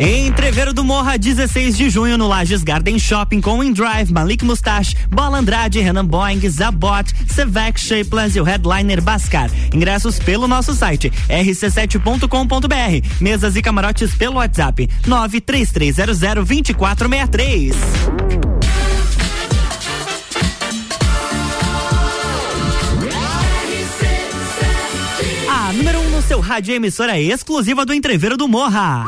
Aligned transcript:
Entreveiro 0.00 0.72
do 0.72 0.84
Morra, 0.84 1.18
16 1.18 1.76
de 1.76 1.90
junho, 1.90 2.16
no 2.16 2.28
Lages 2.28 2.62
Garden 2.62 2.96
Shopping 2.98 3.40
com 3.40 3.64
InDrive, 3.64 4.12
Malik 4.12 4.44
Mustache, 4.44 4.94
Bola 5.10 5.38
Andrade, 5.38 5.80
Renan 5.80 6.06
Boeing, 6.06 6.48
Zabot, 6.48 7.12
Sevec, 7.28 7.80
Shapeless 7.80 8.38
e 8.38 8.40
o 8.40 8.44
headliner 8.44 9.00
Bascar. 9.00 9.50
Ingressos 9.74 10.20
pelo 10.20 10.46
nosso 10.46 10.72
site 10.72 11.10
rc7.com.br. 11.28 13.08
Mesas 13.20 13.56
e 13.56 13.62
camarotes 13.62 14.14
pelo 14.14 14.36
WhatsApp 14.36 14.88
933002463. 15.04 17.74
Seu 26.28 26.40
rádio 26.40 26.74
emissora 26.74 27.18
exclusiva 27.18 27.86
do 27.86 27.94
Entreveiro 27.94 28.36
do 28.36 28.46
Morra. 28.46 29.06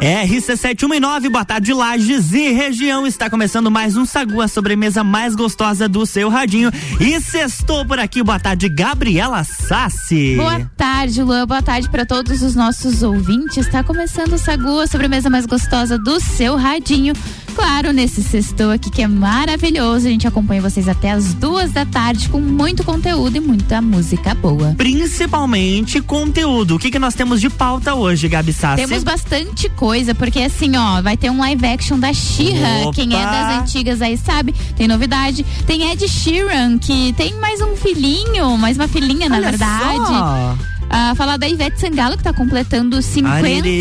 RC719, 0.00 1.28
boa 1.28 1.44
tarde, 1.44 1.74
Lages 1.74 2.32
e 2.32 2.52
região. 2.52 3.08
Está 3.08 3.28
começando 3.28 3.68
mais 3.68 3.96
um 3.96 4.06
Sagu, 4.06 4.40
a 4.40 4.46
sobremesa 4.46 5.02
mais 5.02 5.34
gostosa 5.34 5.88
do 5.88 6.06
seu 6.06 6.28
radinho. 6.28 6.70
E 7.00 7.20
sextou 7.20 7.84
por 7.84 7.98
aqui, 7.98 8.22
boa 8.22 8.38
tarde, 8.38 8.68
Gabriela 8.68 9.42
Sassi. 9.42 10.36
Boa 10.36 10.60
tarde, 10.76 11.20
Luan. 11.20 11.44
Boa 11.44 11.60
tarde 11.60 11.90
para 11.90 12.06
todos 12.06 12.42
os 12.42 12.54
nossos 12.54 13.02
ouvintes. 13.02 13.66
Está 13.66 13.82
começando 13.82 14.34
o 14.34 14.38
Sagu, 14.38 14.78
a 14.78 14.86
sobremesa 14.86 15.28
mais 15.28 15.44
gostosa 15.44 15.98
do 15.98 16.20
seu 16.20 16.54
radinho 16.54 17.14
claro, 17.50 17.92
nesse 17.92 18.22
sextou 18.22 18.70
aqui 18.70 18.90
que 18.90 19.02
é 19.02 19.08
maravilhoso. 19.08 20.06
A 20.06 20.10
gente 20.10 20.26
acompanha 20.26 20.60
vocês 20.60 20.88
até 20.88 21.10
as 21.10 21.34
duas 21.34 21.72
da 21.72 21.84
tarde 21.84 22.28
com 22.28 22.40
muito 22.40 22.84
conteúdo 22.84 23.36
e 23.36 23.40
muita 23.40 23.80
música 23.80 24.34
boa. 24.34 24.74
Principalmente 24.76 26.00
conteúdo. 26.00 26.76
O 26.76 26.78
que, 26.78 26.90
que 26.90 26.98
nós 26.98 27.14
temos 27.14 27.40
de 27.40 27.50
pauta 27.50 27.94
hoje, 27.94 28.28
Gabi 28.28 28.52
Sassi? 28.52 28.86
Temos 28.86 29.02
bastante 29.02 29.68
coisa, 29.70 30.14
porque 30.14 30.40
assim, 30.40 30.76
ó, 30.76 31.02
vai 31.02 31.16
ter 31.16 31.30
um 31.30 31.38
live 31.38 31.66
action 31.66 31.98
da 31.98 32.12
Xirra. 32.12 32.92
Quem 32.94 33.14
é 33.14 33.24
das 33.24 33.62
antigas 33.62 34.02
aí 34.02 34.16
sabe, 34.16 34.54
tem 34.76 34.86
novidade. 34.86 35.44
Tem 35.66 35.90
Ed 35.90 36.08
Sheeran, 36.08 36.78
que 36.78 37.12
tem 37.14 37.34
mais 37.34 37.60
um 37.60 37.76
filhinho, 37.76 38.56
mais 38.56 38.76
uma 38.76 38.88
filhinha, 38.88 39.26
Olha 39.26 39.40
na 39.40 39.50
verdade. 39.50 40.06
Só. 40.06 40.69
Uh, 40.90 41.14
falar 41.14 41.36
da 41.36 41.48
Ivete 41.48 41.80
Sangalo, 41.80 42.14
que 42.16 42.20
está 42.20 42.32
completando 42.32 43.00
50 43.00 43.30
Ariri. 43.36 43.80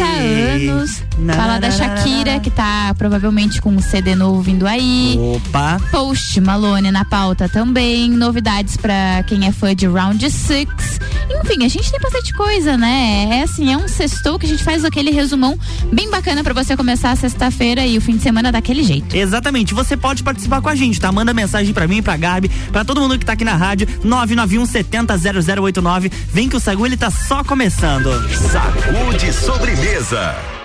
anos. 0.69 1.01
Falar 1.35 1.59
da 1.59 1.71
Shakira, 1.71 2.39
que 2.39 2.49
está 2.49 2.93
provavelmente 2.97 3.59
com 3.61 3.71
um 3.71 3.81
CD 3.81 4.15
novo 4.15 4.41
vindo 4.41 4.67
aí. 4.67 5.17
Opa! 5.17 5.81
Post 5.91 6.39
Malone 6.39 6.91
na 6.91 7.03
pauta 7.03 7.49
também. 7.49 8.09
Novidades 8.11 8.77
para 8.77 9.23
quem 9.27 9.47
é 9.47 9.51
fã 9.51 9.75
de 9.75 9.87
Round 9.87 10.29
Six. 10.29 10.99
Enfim, 11.43 11.65
a 11.65 11.67
gente 11.67 11.91
tem 11.91 11.99
bastante 11.99 12.33
coisa, 12.33 12.77
né? 12.77 13.39
É 13.39 13.43
assim, 13.43 13.71
é 13.71 13.77
um 13.77 13.87
sextou 13.87 14.37
que 14.39 14.45
a 14.45 14.49
gente 14.49 14.63
faz 14.63 14.85
aquele 14.85 15.11
resumão 15.11 15.57
bem 15.91 16.09
bacana 16.09 16.43
para 16.43 16.53
você 16.53 16.75
começar 16.75 17.11
a 17.11 17.15
sexta-feira 17.15 17.85
e 17.85 17.97
o 17.97 18.01
fim 18.01 18.17
de 18.17 18.23
semana 18.23 18.51
daquele 18.51 18.83
jeito. 18.83 19.15
Exatamente. 19.15 19.73
Você 19.73 19.97
pode 19.97 20.23
participar 20.23 20.61
com 20.61 20.69
a 20.69 20.75
gente, 20.75 20.99
tá? 20.99 21.11
Manda 21.11 21.33
mensagem 21.33 21.73
para 21.73 21.87
mim, 21.87 22.01
pra 22.01 22.17
Gabi, 22.17 22.49
para 22.71 22.85
todo 22.85 23.01
mundo 23.01 23.17
que 23.17 23.25
tá 23.25 23.33
aqui 23.33 23.43
na 23.43 23.55
rádio, 23.55 23.87
991 24.03 24.65
70 24.65 25.17
0089. 25.17 26.11
Vem 26.31 26.47
que 26.49 26.55
o 26.55 26.59
Sagu 26.59 26.85
ele 26.85 26.97
tá 26.99 27.09
só 27.09 27.43
começando. 27.43 28.11
Sacude 28.29 29.31
sobremesa. 29.31 30.58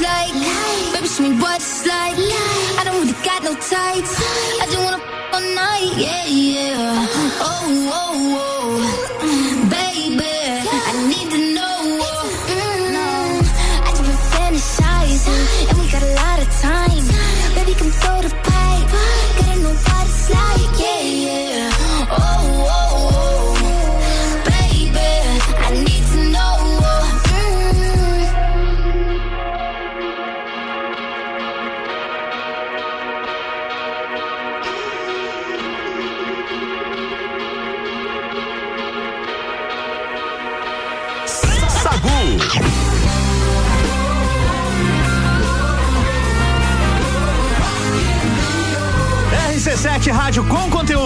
like. 0.00 0.34
Life. 0.34 0.92
Baby, 0.94 1.08
show 1.08 1.22
me 1.28 1.32
what 1.40 1.56
it's 1.60 1.86
like. 1.86 2.16
Life. 2.16 2.78
I 2.78 2.82
don't 2.84 3.00
really 3.00 3.18
got 3.24 3.42
no 3.42 3.54
tights. 3.54 4.12
I 4.60 4.66
just 4.66 4.78
wanna 4.84 5.00
all 5.32 5.40
night, 5.54 5.92
yeah, 5.96 6.26
yeah. 6.26 7.06
Oh, 7.40 7.88
oh, 7.92 8.36
oh. 8.40 8.99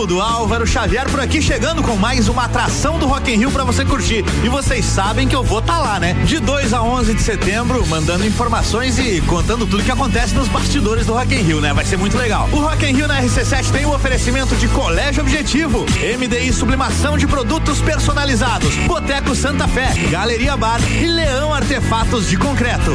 Conteúdo. 0.05 0.21
Álvaro 0.21 0.67
Xavier 0.67 1.09
por 1.09 1.21
aqui 1.21 1.41
chegando 1.41 1.83
com 1.83 1.97
mais 1.97 2.29
uma 2.29 2.45
atração 2.45 2.99
do 2.99 3.07
Rock 3.07 3.33
in 3.33 3.39
Rio 3.39 3.51
para 3.51 3.65
você 3.65 3.85
curtir. 3.85 4.25
E 4.43 4.49
vocês 4.49 4.85
sabem 4.85 5.27
que 5.27 5.35
eu 5.35 5.43
vou 5.43 5.59
estar 5.61 5.75
tá 5.75 5.79
lá, 5.79 6.01
né? 6.01 6.15
De 6.25 6.39
2 6.39 6.73
a 6.73 6.83
11 6.83 7.15
de 7.15 7.23
setembro, 7.23 7.87
mandando 7.87 8.27
informações 8.27 8.99
e 8.99 9.21
contando 9.23 9.67
tudo 9.67 9.83
que 9.83 9.91
acontece 9.91 10.35
nos 10.35 10.49
bastidores 10.49 11.07
do 11.07 11.15
Rock 11.15 11.35
in 11.35 11.43
Rio, 11.43 11.61
né? 11.61 11.73
Vai 11.73 11.85
ser 11.85 11.97
muito 11.97 12.17
legal. 12.17 12.49
O 12.53 12.59
Rock 12.59 12.85
in 12.85 12.95
Rio 12.95 13.09
na 13.09 13.23
RC7 13.23 13.71
tem 13.71 13.85
o 13.85 13.91
um 13.91 13.95
oferecimento 13.95 14.55
de 14.57 14.69
Colégio 14.69 15.23
Objetivo, 15.23 15.87
MDI 16.19 16.53
Sublimação 16.53 17.17
de 17.17 17.27
Produtos 17.27 17.81
Personalizados, 17.81 18.75
Boteco 18.87 19.35
Santa 19.35 19.67
Fé, 19.67 19.93
Galeria 20.11 20.57
Bar 20.57 20.81
e 21.01 21.07
Leão 21.07 21.53
Artefatos 21.53 22.29
de 22.29 22.37
Concreto. 22.37 22.93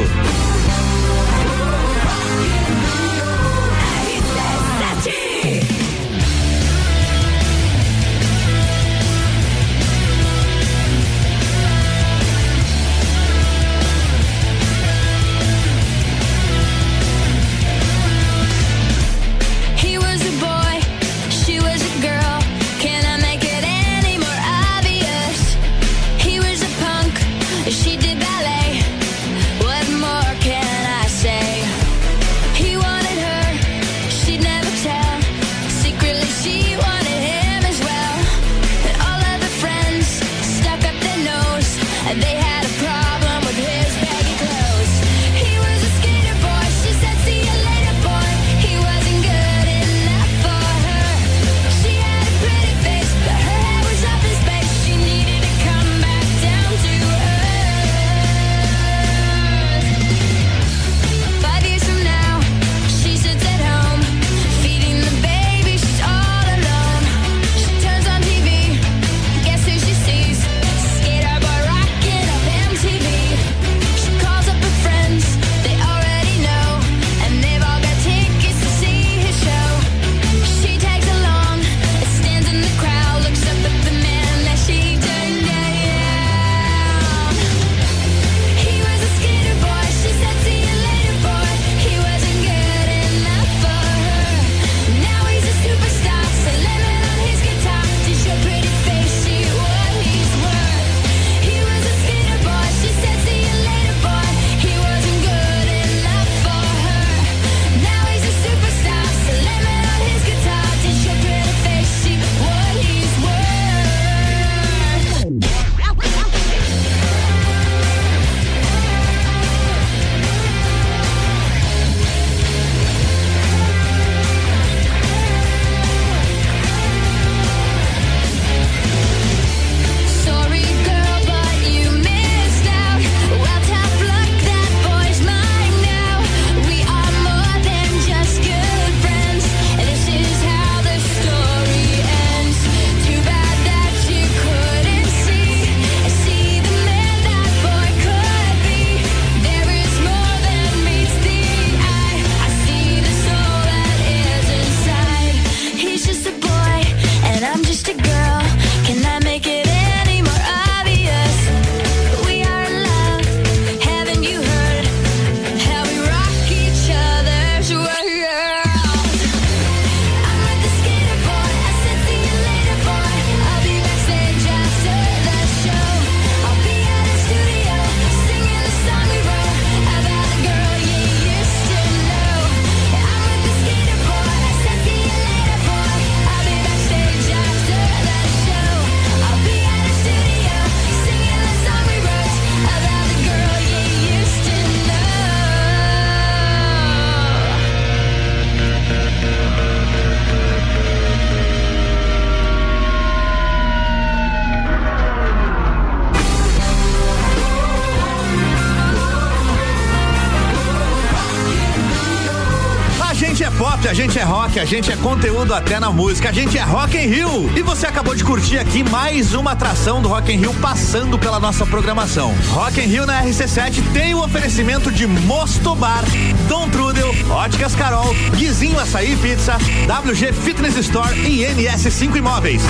Rock, 214.60 214.62
a 214.62 214.66
gente 214.66 214.92
é 214.92 214.96
conteúdo 214.98 215.54
até 215.54 215.80
na 215.80 215.92
música, 215.92 216.30
a 216.30 216.32
gente 216.32 216.58
é 216.58 216.62
Rock 216.62 216.98
in 216.98 217.08
Rio. 217.08 217.50
E 217.56 217.62
você 217.62 217.88
acabou 217.88 218.14
de 218.14 218.24
curtir 218.24 218.58
aqui 218.58 218.84
mais 218.84 219.34
uma 219.34 219.52
atração 219.52 220.02
do 220.02 220.10
Rock 220.10 220.32
in 220.32 220.38
Rio 220.38 220.54
passando 220.56 221.18
pela 221.18 221.40
nossa 221.40 221.66
programação. 221.66 222.34
Rock 222.50 222.80
in 222.82 222.88
Rio 222.88 223.06
na 223.06 223.24
RC7 223.24 223.82
tem 223.94 224.14
o 224.14 224.24
oferecimento 224.24 224.92
de 224.92 225.08
Mosto 225.08 225.76
Bar, 225.76 226.04
Dom 226.48 226.70
Trudel, 226.70 227.10
Óticas 227.30 227.76
Carol, 227.76 228.14
Guizinho 228.36 228.80
Açaí 228.80 229.16
Pizza, 229.18 229.58
WG 229.88 230.34
Fitness 230.34 230.76
Store 230.78 231.18
e 231.20 231.46
NS5 231.46 232.16
Imóveis. 232.16 232.62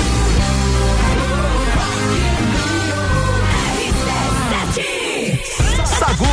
Sagu, 5.84 6.26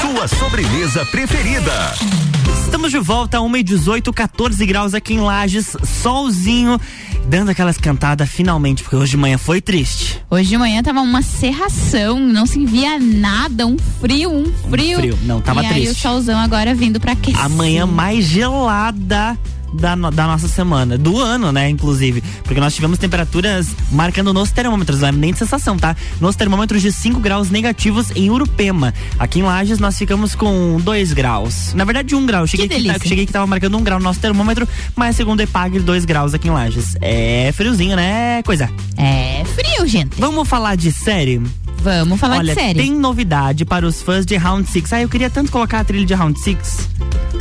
sua 0.00 0.28
sobremesa 0.28 1.04
preferida. 1.06 2.31
Estamos 2.52 2.90
de 2.90 2.98
volta 2.98 3.38
a 3.38 3.42
1 3.42 3.56
e 3.56 3.62
18, 3.62 4.12
14 4.12 4.66
graus 4.66 4.94
aqui 4.94 5.14
em 5.14 5.20
Lages, 5.20 5.76
solzinho, 6.02 6.80
dando 7.26 7.50
aquelas 7.50 7.78
cantadas 7.78 8.28
finalmente, 8.28 8.82
porque 8.82 8.96
hoje 8.96 9.12
de 9.12 9.16
manhã 9.16 9.38
foi 9.38 9.60
triste. 9.60 10.20
Hoje 10.30 10.48
de 10.48 10.58
manhã 10.58 10.82
tava 10.82 11.00
uma 11.00 11.22
serração, 11.22 12.18
não 12.18 12.44
se 12.46 12.64
via 12.64 12.98
nada, 12.98 13.66
um 13.66 13.76
frio, 14.00 14.30
um 14.30 14.44
frio. 14.70 14.98
Um 14.98 15.00
frio, 15.00 15.18
não, 15.24 15.40
tava 15.40 15.62
e 15.62 15.68
triste. 15.68 15.84
E 15.84 15.86
aí 15.88 15.92
o 15.92 15.94
solzão 15.94 16.38
agora 16.38 16.74
vindo 16.74 16.98
pra 16.98 17.12
aquecer. 17.12 17.40
Amanhã 17.44 17.86
mais 17.86 18.24
gelada 18.26 19.38
da, 19.72 19.94
da 19.94 20.26
nossa 20.26 20.48
semana, 20.48 20.98
do 20.98 21.18
ano, 21.18 21.52
né, 21.52 21.68
inclusive. 21.68 22.22
Porque 22.44 22.60
nós 22.60 22.74
tivemos 22.74 22.98
temperaturas 22.98 23.68
marcando 23.90 24.32
nos 24.32 24.50
termômetros, 24.50 25.00
não 25.00 25.08
é 25.08 25.12
nem 25.12 25.32
de 25.32 25.38
sensação, 25.38 25.76
tá? 25.76 25.96
Nos 26.20 26.36
termômetros 26.36 26.82
de 26.82 26.92
5 26.92 27.20
graus 27.20 27.50
negativos 27.50 28.10
em 28.14 28.30
Urupema. 28.30 28.92
Aqui 29.18 29.40
em 29.40 29.42
Lages 29.42 29.78
nós 29.78 29.96
ficamos 29.96 30.34
com 30.34 30.78
2 30.82 31.12
graus. 31.12 31.72
Na 31.74 31.84
verdade, 31.84 32.14
1 32.14 32.18
um 32.18 32.26
grau. 32.26 32.46
Cheguei 32.46 32.68
que, 32.68 32.98
que, 32.98 33.08
cheguei 33.08 33.26
que 33.26 33.32
tava 33.32 33.46
marcando 33.46 33.76
1 33.76 33.78
um 33.78 33.82
grau 33.82 33.98
no 33.98 34.04
nosso 34.04 34.20
termômetro, 34.20 34.68
mas 34.94 35.16
segundo 35.16 35.40
o 35.40 35.42
EPAG, 35.42 35.80
2 35.80 36.04
graus 36.04 36.34
aqui 36.34 36.48
em 36.48 36.50
Lages. 36.50 36.96
É 37.00 37.52
friozinho, 37.52 37.96
né, 37.96 38.42
coisa? 38.42 38.70
É 38.96 39.44
frio, 39.44 39.86
gente. 39.86 40.18
Vamos 40.18 40.48
falar 40.48 40.76
de 40.76 40.92
série? 40.92 41.40
Vamos 41.82 42.20
falar 42.20 42.38
Olha, 42.38 42.54
de 42.54 42.60
série. 42.60 42.78
Tem 42.80 42.92
novidade 42.94 43.64
para 43.64 43.86
os 43.86 44.00
fãs 44.02 44.24
de 44.24 44.36
Round 44.36 44.68
6. 44.68 44.92
Ah, 44.92 45.02
eu 45.02 45.08
queria 45.08 45.28
tanto 45.28 45.50
colocar 45.50 45.80
a 45.80 45.84
trilha 45.84 46.06
de 46.06 46.14
Round 46.14 46.38
6. 46.38 46.88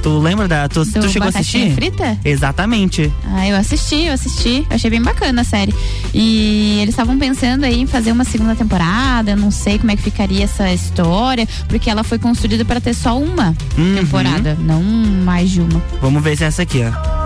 Tu 0.02 0.10
lembra 0.20 0.48
da. 0.48 0.68
Tu, 0.68 0.84
tu 0.86 1.08
chegou 1.10 1.28
a 1.28 1.30
assistir? 1.30 1.72
frita? 1.76 2.18
Exatamente. 2.26 3.12
Ah, 3.26 3.48
eu 3.48 3.56
assisti, 3.56 4.06
eu 4.06 4.14
assisti. 4.14 4.66
Eu 4.70 4.76
achei 4.76 4.90
bem 4.90 5.02
bacana 5.02 5.42
a 5.42 5.44
série. 5.44 5.74
E 6.14 6.80
eles 6.82 6.94
estavam 6.94 7.20
pensando 7.20 7.64
aí 7.66 7.80
em 7.82 7.86
fazer 7.86 8.12
uma 8.12 8.24
segunda 8.24 8.56
temporada. 8.56 9.32
Eu 9.32 9.38
não 9.38 9.52
sei 9.52 9.78
como 9.78 9.92
é 9.92 9.96
que 9.96 10.02
ficaria 10.02 10.44
essa 10.44 10.72
história, 10.74 11.48
porque 11.68 11.90
ela 11.90 12.04
foi 12.04 12.18
construída 12.18 12.66
para 12.66 12.82
ter 12.82 12.94
só 12.96 13.18
uma 13.20 13.56
Uhum. 13.78 13.96
temporada, 13.96 14.58
não 14.60 14.82
mais 14.82 15.52
de 15.52 15.62
uma. 15.62 15.82
Vamos 16.02 16.24
ver 16.24 16.36
se 16.36 16.44
é 16.44 16.48
essa 16.48 16.64
aqui, 16.64 16.82
ó. 16.84 17.21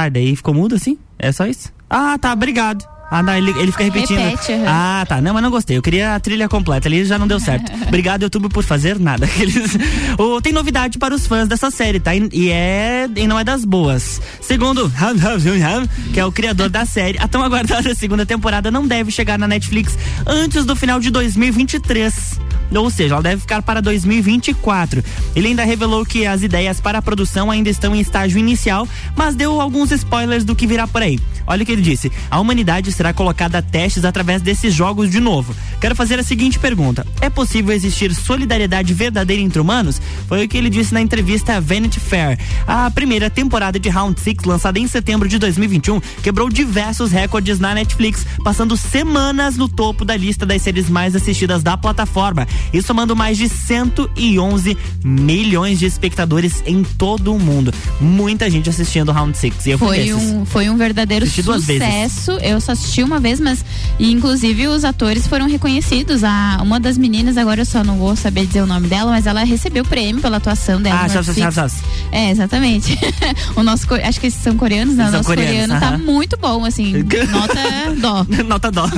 Tá, 0.00 0.08
daí 0.08 0.34
ficou 0.34 0.54
mudo 0.54 0.74
assim? 0.74 0.96
É 1.18 1.30
só 1.30 1.46
isso? 1.46 1.70
Ah, 1.90 2.16
tá, 2.16 2.32
obrigado. 2.32 2.88
Ah, 3.10 3.22
não, 3.22 3.36
ele, 3.36 3.50
ele 3.50 3.70
fica 3.70 3.84
repetindo. 3.84 4.18
Repete, 4.18 4.52
uhum. 4.52 4.64
Ah, 4.66 5.04
tá. 5.06 5.20
Não, 5.20 5.34
mas 5.34 5.42
não 5.42 5.50
gostei. 5.50 5.76
Eu 5.76 5.82
queria 5.82 6.14
a 6.14 6.20
trilha 6.20 6.48
completa. 6.48 6.88
Ali 6.88 7.04
já 7.04 7.18
não 7.18 7.26
deu 7.26 7.38
certo. 7.38 7.70
Obrigado, 7.86 8.22
YouTube, 8.22 8.48
por 8.48 8.64
fazer 8.64 8.98
nada. 8.98 9.28
Eles... 9.38 9.76
oh, 10.16 10.40
tem 10.40 10.54
novidade 10.54 10.96
para 10.96 11.14
os 11.14 11.26
fãs 11.26 11.48
dessa 11.48 11.70
série, 11.70 12.00
tá? 12.00 12.12
E 12.14 12.48
é. 12.50 13.10
E 13.14 13.26
não 13.26 13.38
é 13.38 13.44
das 13.44 13.62
boas. 13.62 14.22
Segundo, 14.40 14.90
que 16.14 16.20
é 16.20 16.24
o 16.24 16.32
criador 16.32 16.70
da 16.70 16.86
série, 16.86 17.18
a 17.18 17.28
tão 17.28 17.42
aguardada 17.42 17.94
segunda 17.94 18.24
temporada 18.24 18.70
não 18.70 18.86
deve 18.86 19.10
chegar 19.10 19.38
na 19.38 19.46
Netflix 19.46 19.98
antes 20.26 20.64
do 20.64 20.74
final 20.74 20.98
de 20.98 21.10
2023 21.10 22.40
ou 22.78 22.90
seja, 22.90 23.14
ela 23.14 23.22
deve 23.22 23.40
ficar 23.40 23.62
para 23.62 23.80
2024. 23.80 25.02
Ele 25.34 25.48
ainda 25.48 25.64
revelou 25.64 26.04
que 26.04 26.26
as 26.26 26.42
ideias 26.42 26.80
para 26.80 26.98
a 26.98 27.02
produção 27.02 27.50
ainda 27.50 27.68
estão 27.68 27.94
em 27.94 28.00
estágio 28.00 28.38
inicial, 28.38 28.86
mas 29.16 29.34
deu 29.34 29.60
alguns 29.60 29.90
spoilers 29.90 30.44
do 30.44 30.54
que 30.54 30.66
virá 30.66 30.86
por 30.86 31.02
aí. 31.02 31.18
Olha 31.46 31.62
o 31.62 31.66
que 31.66 31.72
ele 31.72 31.82
disse: 31.82 32.12
a 32.30 32.38
humanidade 32.38 32.92
será 32.92 33.12
colocada 33.12 33.58
a 33.58 33.62
testes 33.62 34.04
através 34.04 34.42
desses 34.42 34.72
jogos 34.72 35.10
de 35.10 35.20
novo. 35.20 35.54
Quero 35.80 35.96
fazer 35.96 36.18
a 36.18 36.22
seguinte 36.22 36.58
pergunta: 36.58 37.06
é 37.20 37.28
possível 37.28 37.74
existir 37.74 38.14
solidariedade 38.14 38.94
verdadeira 38.94 39.42
entre 39.42 39.60
humanos? 39.60 40.00
Foi 40.28 40.44
o 40.44 40.48
que 40.48 40.56
ele 40.56 40.70
disse 40.70 40.94
na 40.94 41.00
entrevista 41.00 41.56
à 41.56 41.60
Vanity 41.60 41.98
Fair. 41.98 42.38
A 42.66 42.90
primeira 42.90 43.28
temporada 43.28 43.78
de 43.78 43.88
Round 43.88 44.20
6, 44.20 44.44
lançada 44.44 44.78
em 44.78 44.86
setembro 44.86 45.28
de 45.28 45.38
2021, 45.38 46.00
quebrou 46.22 46.48
diversos 46.48 47.10
recordes 47.10 47.58
na 47.58 47.74
Netflix, 47.74 48.26
passando 48.44 48.76
semanas 48.76 49.56
no 49.56 49.68
topo 49.68 50.04
da 50.04 50.16
lista 50.16 50.46
das 50.46 50.62
séries 50.62 50.88
mais 50.88 51.16
assistidas 51.16 51.62
da 51.62 51.76
plataforma 51.76 52.46
e 52.72 52.82
somando 52.82 53.16
mais 53.16 53.36
de 53.36 53.48
111 53.48 54.76
milhões 55.04 55.78
de 55.78 55.86
espectadores 55.86 56.62
em 56.66 56.82
todo 56.82 57.34
o 57.34 57.38
mundo. 57.38 57.72
Muita 58.00 58.48
gente 58.50 58.68
assistindo 58.68 59.12
Round 59.12 59.36
6. 59.36 59.66
E 59.66 59.70
eu 59.70 59.78
foi, 59.78 60.12
um, 60.14 60.44
foi 60.44 60.70
um 60.70 60.76
verdadeiro 60.76 61.26
sucesso. 61.28 62.32
Eu 62.42 62.60
só 62.60 62.72
assisti 62.72 63.02
uma 63.02 63.18
vez, 63.18 63.40
mas 63.40 63.64
e, 63.98 64.10
inclusive 64.12 64.68
os 64.68 64.84
atores 64.84 65.26
foram 65.26 65.48
reconhecidos. 65.48 66.22
A, 66.22 66.60
uma 66.62 66.78
das 66.78 66.96
meninas, 66.96 67.36
agora 67.36 67.62
eu 67.62 67.66
só 67.66 67.82
não 67.82 67.96
vou 67.96 68.14
saber 68.14 68.46
dizer 68.46 68.62
o 68.62 68.66
nome 68.66 68.88
dela, 68.88 69.10
mas 69.10 69.26
ela 69.26 69.42
recebeu 69.44 69.84
prêmio 69.84 70.22
pela 70.22 70.36
atuação 70.36 70.80
dela. 70.80 71.00
Ah, 71.02 71.08
já, 71.08 71.22
já, 71.22 71.50
já, 71.50 71.66
É, 72.12 72.30
exatamente. 72.30 72.98
o 73.56 73.62
nosso, 73.62 73.86
acho 73.94 74.20
que 74.20 74.26
esses 74.26 74.42
são 74.42 74.56
coreanos, 74.56 74.94
né? 74.94 75.08
O 75.08 75.12
nosso 75.12 75.24
coreano 75.24 75.74
uh 75.74 75.76
-huh. 75.76 75.80
tá 75.80 75.98
muito 75.98 76.36
bom, 76.36 76.64
assim. 76.64 76.92
nota 77.30 77.94
dó. 77.98 78.26
nota 78.44 78.70
dó. 78.70 78.88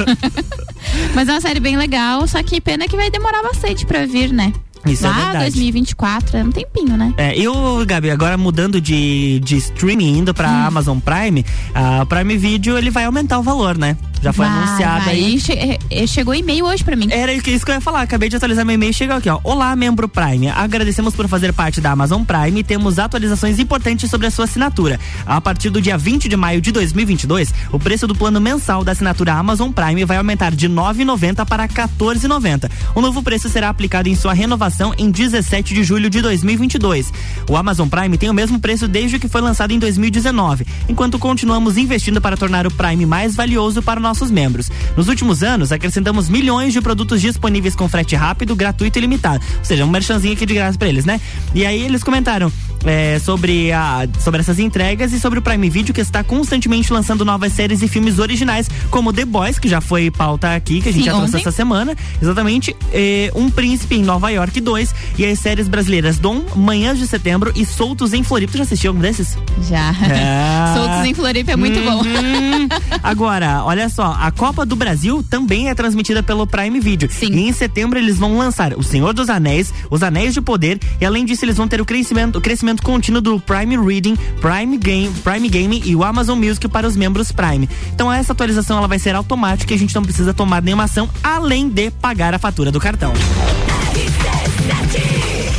mas 1.14 1.28
é 1.28 1.32
uma 1.32 1.40
série 1.40 1.60
bem 1.60 1.76
legal, 1.76 2.26
só 2.26 2.42
que 2.42 2.60
pena 2.60 2.86
que 2.86 2.96
vai 2.96 3.10
demorar 3.10 3.42
bastante 3.42 3.51
pra 3.86 4.06
vir, 4.06 4.32
né? 4.32 4.52
Isso 4.86 5.04
Lá 5.04 5.10
é 5.10 5.24
verdade. 5.24 5.44
2024, 5.44 6.36
é 6.36 6.44
um 6.44 6.50
tempinho, 6.50 6.96
né? 6.96 7.14
É, 7.16 7.38
eu, 7.38 7.84
Gabi, 7.86 8.10
agora 8.10 8.36
mudando 8.36 8.80
de, 8.80 9.40
de 9.40 9.56
streaming, 9.56 10.18
indo 10.18 10.34
pra 10.34 10.48
hum. 10.48 10.66
Amazon 10.66 10.98
Prime, 10.98 11.44
a 11.74 12.04
Prime 12.06 12.36
Video 12.36 12.76
ele 12.76 12.90
vai 12.90 13.04
aumentar 13.04 13.38
o 13.38 13.42
valor, 13.42 13.78
né? 13.78 13.96
Já 14.20 14.32
foi 14.32 14.46
vai, 14.46 14.56
anunciado 14.56 15.04
vai. 15.04 15.14
aí. 15.14 15.40
Che 15.40 16.06
chegou 16.06 16.32
e-mail 16.32 16.64
hoje 16.64 16.84
pra 16.84 16.94
mim. 16.94 17.08
Era 17.10 17.32
isso 17.32 17.42
que 17.42 17.70
eu 17.70 17.74
ia 17.74 17.80
falar, 17.80 18.02
acabei 18.02 18.28
de 18.28 18.36
atualizar 18.36 18.64
meu 18.64 18.74
e-mail 18.74 18.92
chegou 18.92 19.16
aqui, 19.16 19.28
ó. 19.28 19.40
Olá, 19.42 19.74
membro 19.74 20.08
Prime. 20.08 20.48
Agradecemos 20.48 21.14
por 21.14 21.26
fazer 21.26 21.52
parte 21.52 21.80
da 21.80 21.90
Amazon 21.90 22.22
Prime 22.22 22.60
e 22.60 22.62
temos 22.62 23.00
atualizações 23.00 23.58
importantes 23.58 24.08
sobre 24.08 24.28
a 24.28 24.30
sua 24.30 24.44
assinatura. 24.44 24.98
A 25.26 25.40
partir 25.40 25.70
do 25.70 25.80
dia 25.80 25.98
20 25.98 26.28
de 26.28 26.36
maio 26.36 26.60
de 26.60 26.70
2022, 26.70 27.52
o 27.72 27.80
preço 27.80 28.06
do 28.06 28.14
plano 28.14 28.40
mensal 28.40 28.84
da 28.84 28.92
assinatura 28.92 29.34
Amazon 29.34 29.72
Prime 29.72 30.04
vai 30.04 30.18
aumentar 30.18 30.52
de 30.52 30.68
R$ 30.68 30.72
9,90 30.72 31.44
para 31.44 31.64
R$ 31.64 31.68
14,90. 31.68 32.70
O 32.94 33.00
novo 33.00 33.22
preço 33.24 33.48
será 33.48 33.68
aplicado 33.68 34.08
em 34.08 34.14
sua 34.14 34.32
renovação 34.32 34.71
em 34.98 35.10
17 35.10 35.74
de 35.74 35.84
julho 35.84 36.08
de 36.08 36.20
2022. 36.22 37.12
O 37.48 37.56
Amazon 37.56 37.88
Prime 37.88 38.16
tem 38.16 38.30
o 38.30 38.34
mesmo 38.34 38.58
preço 38.58 38.88
desde 38.88 39.18
que 39.18 39.28
foi 39.28 39.40
lançado 39.40 39.72
em 39.72 39.78
2019, 39.78 40.66
enquanto 40.88 41.18
continuamos 41.18 41.76
investindo 41.76 42.20
para 42.20 42.36
tornar 42.36 42.66
o 42.66 42.70
Prime 42.70 43.04
mais 43.06 43.34
valioso 43.34 43.82
para 43.82 44.00
nossos 44.00 44.30
membros. 44.30 44.70
Nos 44.96 45.08
últimos 45.08 45.42
anos, 45.42 45.72
acrescentamos 45.72 46.28
milhões 46.28 46.72
de 46.72 46.80
produtos 46.80 47.20
disponíveis 47.20 47.74
com 47.74 47.88
frete 47.88 48.16
rápido, 48.16 48.56
gratuito 48.56 48.98
e 48.98 49.00
limitado. 49.00 49.44
Ou 49.58 49.64
seja, 49.64 49.84
um 49.84 49.90
merchanzinho 49.90 50.34
aqui 50.34 50.46
de 50.46 50.54
graça 50.54 50.78
para 50.78 50.88
eles, 50.88 51.04
né? 51.04 51.20
E 51.54 51.64
aí 51.66 51.82
eles 51.82 52.02
comentaram 52.02 52.50
é, 52.84 53.18
sobre, 53.18 53.72
a, 53.72 54.08
sobre 54.20 54.40
essas 54.40 54.58
entregas 54.58 55.12
e 55.12 55.20
sobre 55.20 55.38
o 55.38 55.42
Prime 55.42 55.68
Video, 55.68 55.94
que 55.94 56.00
está 56.00 56.22
constantemente 56.24 56.92
lançando 56.92 57.24
novas 57.24 57.52
séries 57.52 57.82
e 57.82 57.88
filmes 57.88 58.18
originais, 58.18 58.68
como 58.90 59.12
The 59.12 59.24
Boys, 59.24 59.58
que 59.58 59.68
já 59.68 59.80
foi 59.80 60.10
pauta 60.10 60.54
aqui, 60.54 60.80
que 60.80 60.88
a 60.88 60.92
gente 60.92 61.04
Sim, 61.04 61.06
já 61.06 61.12
trouxe 61.12 61.36
ontem. 61.36 61.40
essa 61.40 61.52
semana. 61.52 61.96
Exatamente. 62.20 62.74
É, 62.92 63.30
um 63.34 63.50
Príncipe 63.50 63.96
em 63.96 64.02
Nova 64.02 64.30
York 64.30 64.60
2 64.60 64.94
e 65.18 65.26
as 65.26 65.38
séries 65.38 65.68
brasileiras 65.68 66.18
Dom, 66.18 66.42
Manhãs 66.56 66.98
de 66.98 67.06
Setembro 67.06 67.52
e 67.54 67.64
Soltos 67.64 68.12
em 68.12 68.22
Floripa. 68.22 68.52
Tu 68.52 68.58
já 68.58 68.64
assistiu 68.64 68.90
algum 68.90 69.00
desses? 69.00 69.36
Já. 69.68 69.90
É. 69.90 70.74
Soltos 70.74 71.04
em 71.04 71.14
Floripa 71.14 71.52
é 71.52 71.56
muito 71.56 71.80
bom. 71.80 71.98
Uhum. 71.98 72.68
Agora, 73.02 73.62
olha 73.64 73.88
só, 73.88 74.16
a 74.18 74.30
Copa 74.30 74.64
do 74.64 74.74
Brasil 74.76 75.22
também 75.28 75.68
é 75.68 75.74
transmitida 75.74 76.22
pelo 76.22 76.46
Prime 76.46 76.80
Video. 76.80 77.08
Sim. 77.10 77.32
E 77.32 77.48
em 77.48 77.52
setembro 77.52 77.98
eles 77.98 78.18
vão 78.18 78.38
lançar 78.38 78.72
O 78.74 78.82
Senhor 78.82 79.12
dos 79.12 79.28
Anéis, 79.28 79.72
Os 79.90 80.02
Anéis 80.02 80.34
de 80.34 80.40
Poder 80.40 80.80
e 81.00 81.04
além 81.04 81.24
disso 81.24 81.44
eles 81.44 81.56
vão 81.56 81.68
ter 81.68 81.80
o 81.80 81.84
crescimento, 81.84 82.36
o 82.36 82.40
crescimento 82.40 82.71
contínuo 82.80 83.20
do 83.20 83.40
Prime 83.40 83.76
Reading, 83.76 84.16
Prime 84.40 84.78
Game, 84.78 85.12
Prime 85.24 85.48
Game 85.48 85.82
e 85.84 85.96
o 85.96 86.04
Amazon 86.04 86.38
Music 86.38 86.68
para 86.68 86.86
os 86.86 86.96
membros 86.96 87.32
Prime. 87.32 87.68
Então 87.92 88.12
essa 88.12 88.32
atualização 88.32 88.78
ela 88.78 88.88
vai 88.88 88.98
ser 88.98 89.14
automática 89.16 89.72
e 89.72 89.76
a 89.76 89.78
gente 89.78 89.94
não 89.94 90.02
precisa 90.02 90.32
tomar 90.32 90.62
nenhuma 90.62 90.84
ação 90.84 91.10
além 91.22 91.68
de 91.68 91.90
pagar 91.90 92.32
a 92.32 92.38
fatura 92.38 92.70
do 92.70 92.80
cartão. 92.80 93.12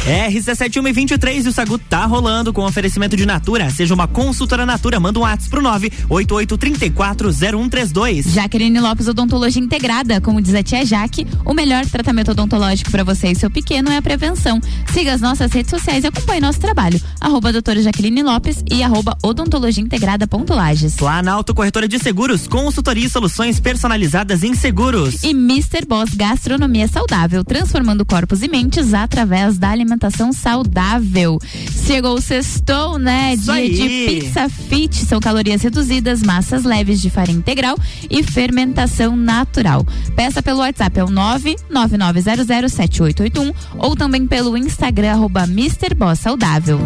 RC7123 0.03 1.45
e 1.45 1.48
o 1.48 1.53
Sagu 1.53 1.77
tá 1.77 2.05
rolando 2.05 2.51
com 2.51 2.65
oferecimento 2.65 3.15
de 3.15 3.25
Natura. 3.25 3.69
Seja 3.69 3.93
uma 3.93 4.05
consultora 4.05 4.65
Natura, 4.65 5.00
manda 5.00 5.17
um 5.17 5.22
WhatsApp 5.22 5.50
pro 5.50 5.62
988340132. 6.10 8.27
Jaqueline 8.27 8.81
Lopes 8.81 9.07
Odontologia 9.07 9.62
Integrada, 9.62 10.19
como 10.19 10.41
diz 10.41 10.53
a 10.55 10.62
tia 10.62 10.86
Jaque, 10.86 11.25
o 11.45 11.53
melhor 11.53 11.86
tratamento 11.86 12.31
odontológico 12.31 12.91
para 12.91 13.05
você 13.05 13.29
e 13.29 13.36
seu 13.36 13.50
pequeno 13.50 13.91
é 13.91 13.98
a 13.98 14.01
prevenção. 14.01 14.60
Siga 14.91 15.13
as 15.13 15.22
nossas 15.22 15.53
redes 15.53 15.69
sociais 15.69 16.03
e 16.03 16.07
acompanhe 16.07 16.41
nosso 16.41 16.60
trabalho. 16.60 17.00
Arroba 17.22 17.53
doutora 17.53 17.81
Jaqueline 17.81 18.24
Lopes 18.24 18.62
e 18.69 18.83
arroba 18.83 19.17
odontologia 19.24 19.81
integrada 19.81 20.27
ponto 20.27 20.53
Lages. 20.53 20.95
Planalto 20.95 21.55
Corretora 21.55 21.88
de 21.88 21.98
Seguros, 21.98 22.45
consultoria 22.45 23.05
e 23.05 23.10
soluções 23.10 23.62
personalizadas 23.62 24.43
em 24.43 24.53
seguros. 24.53 25.24
E 25.24 25.29
Mr. 25.29 25.86
Boss 25.88 26.13
Gastronomia 26.13 26.89
Saudável, 26.89 27.45
transformando 27.45 28.05
corpos 28.05 28.43
e 28.43 28.50
mentes 28.50 28.93
através 28.93 29.57
da 29.57 29.69
alimentação 29.69 29.92
saudável. 30.31 31.38
Chegou 31.85 32.15
o 32.15 32.21
sextou, 32.21 32.97
né? 32.97 33.35
Dia 33.35 33.69
de 33.69 33.89
pizza 34.07 34.47
fit, 34.50 35.05
são 35.05 35.19
calorias 35.19 35.62
reduzidas, 35.62 36.23
massas 36.23 36.63
leves 36.63 37.01
de 37.01 37.09
farinha 37.09 37.38
integral 37.38 37.77
e 38.09 38.23
fermentação 38.23 39.13
natural. 39.15 39.85
Peça 40.15 40.41
pelo 40.41 40.59
WhatsApp, 40.59 41.00
é 41.00 41.03
o 41.03 41.07
999007881 41.07 43.53
ou 43.77 43.95
também 43.95 44.25
pelo 44.27 44.57
Instagram, 44.57 45.12
arroba 45.12 45.43
Mr. 45.43 45.93
Boss 45.95 46.19
Saudável. 46.19 46.79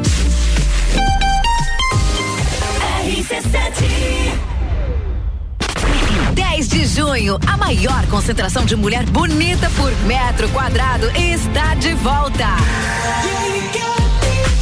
10 6.57 6.67
de 6.69 6.85
junho, 6.87 7.39
a 7.45 7.55
maior 7.55 8.03
concentração 8.07 8.65
de 8.65 8.75
mulher 8.75 9.05
bonita 9.11 9.69
por 9.77 9.91
metro 10.07 10.49
quadrado 10.49 11.07
está 11.15 11.75
de 11.75 11.93
volta. 11.93 12.47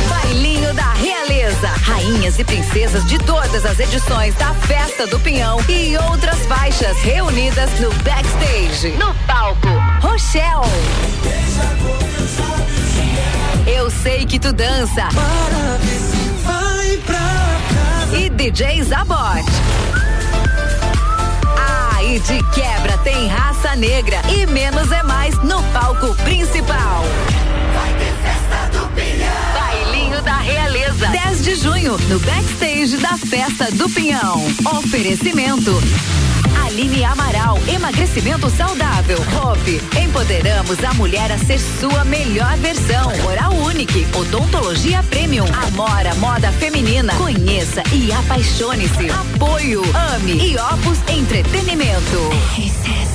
Bailinho 0.09 0.73
da 0.73 0.91
Realeza. 0.91 1.67
Rainhas 1.67 2.37
e 2.37 2.43
princesas 2.43 3.05
de 3.05 3.17
todas 3.19 3.65
as 3.65 3.79
edições 3.79 4.35
da 4.35 4.53
Festa 4.53 5.07
do 5.07 5.17
Pinhão 5.21 5.57
e 5.69 5.95
outras 6.11 6.37
faixas 6.47 6.97
reunidas 6.97 7.69
no 7.79 7.89
backstage. 8.03 8.89
No 8.97 9.15
palco, 9.25 9.69
Rochelle. 10.01 10.69
Eu 13.65 13.89
sei 13.89 14.25
que 14.25 14.37
tu 14.37 14.51
dança. 14.51 15.07
E 18.11 18.29
DJ 18.31 18.83
Zabot. 18.83 19.45
E 22.15 22.19
de 22.19 22.41
quebra 22.53 22.97
tem 22.99 23.27
raça 23.27 23.75
negra 23.75 24.21
e 24.33 24.45
menos 24.45 24.89
é 24.89 25.03
mais 25.03 25.37
no 25.39 25.61
palco 25.73 26.15
principal. 26.23 27.03
Vai 27.73 27.93
ter 27.95 28.13
festa 28.23 28.79
do 28.79 28.87
Pinhão. 28.93 29.53
Bailinho 29.53 30.21
da 30.21 30.37
Realeza. 30.37 31.07
10 31.07 31.43
de 31.43 31.55
junho, 31.55 31.97
no 32.07 32.17
backstage 32.21 32.95
da 32.99 33.17
Festa 33.17 33.69
do 33.73 33.89
Pinhão. 33.89 34.41
Oferecimento. 34.77 35.73
Aline 36.63 37.03
Amaral, 37.03 37.59
emagrecimento 37.67 38.49
saudável. 38.49 39.17
Hope, 39.41 39.81
empoderamos 39.99 40.83
a 40.83 40.93
mulher 40.93 41.31
a 41.31 41.37
ser 41.37 41.59
sua 41.59 42.05
melhor 42.05 42.55
versão. 42.57 43.11
Oral 43.25 43.53
Unique, 43.53 44.05
odontologia 44.15 45.03
premium. 45.03 45.45
Amora, 45.67 46.13
moda 46.15 46.51
feminina. 46.53 47.13
Conheça 47.15 47.83
e 47.93 48.11
apaixone-se. 48.11 49.09
Apoio, 49.09 49.81
ame 50.13 50.33
e 50.33 50.57
Opus 50.57 50.99
Entretenimento. 51.09 53.14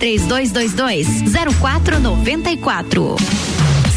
3222 0.00 1.06
0494. 1.60 3.16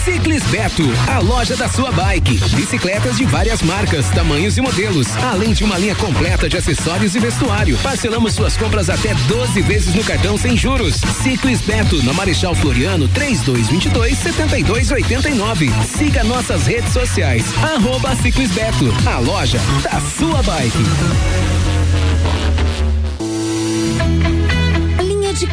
Ciclis 0.03 0.43
Beto, 0.43 0.83
a 1.09 1.19
loja 1.19 1.55
da 1.55 1.69
sua 1.69 1.89
bike. 1.93 2.37
Bicicletas 2.53 3.15
de 3.15 3.23
várias 3.23 3.61
marcas, 3.61 4.09
tamanhos 4.09 4.57
e 4.57 4.61
modelos, 4.61 5.07
além 5.31 5.53
de 5.53 5.63
uma 5.63 5.77
linha 5.77 5.95
completa 5.95 6.49
de 6.49 6.57
acessórios 6.57 7.15
e 7.15 7.19
vestuário. 7.19 7.77
Parcelamos 7.77 8.33
suas 8.33 8.57
compras 8.57 8.89
até 8.89 9.13
12 9.13 9.61
vezes 9.61 9.95
no 9.95 10.03
cartão 10.03 10.37
sem 10.37 10.57
juros. 10.57 10.95
Ciclis 11.21 11.61
Beto, 11.61 12.03
na 12.03 12.11
Marechal 12.11 12.53
Floriano, 12.53 13.07
3222 13.07 14.17
7289. 14.17 15.71
Siga 15.97 16.21
nossas 16.25 16.67
redes 16.67 16.91
sociais. 16.91 17.45
Arroba 17.63 18.13
Ciclis 18.17 18.51
Beto, 18.51 18.93
a 19.05 19.19
loja 19.19 19.59
da 19.83 20.01
sua 20.01 20.43
bike. 20.43 21.72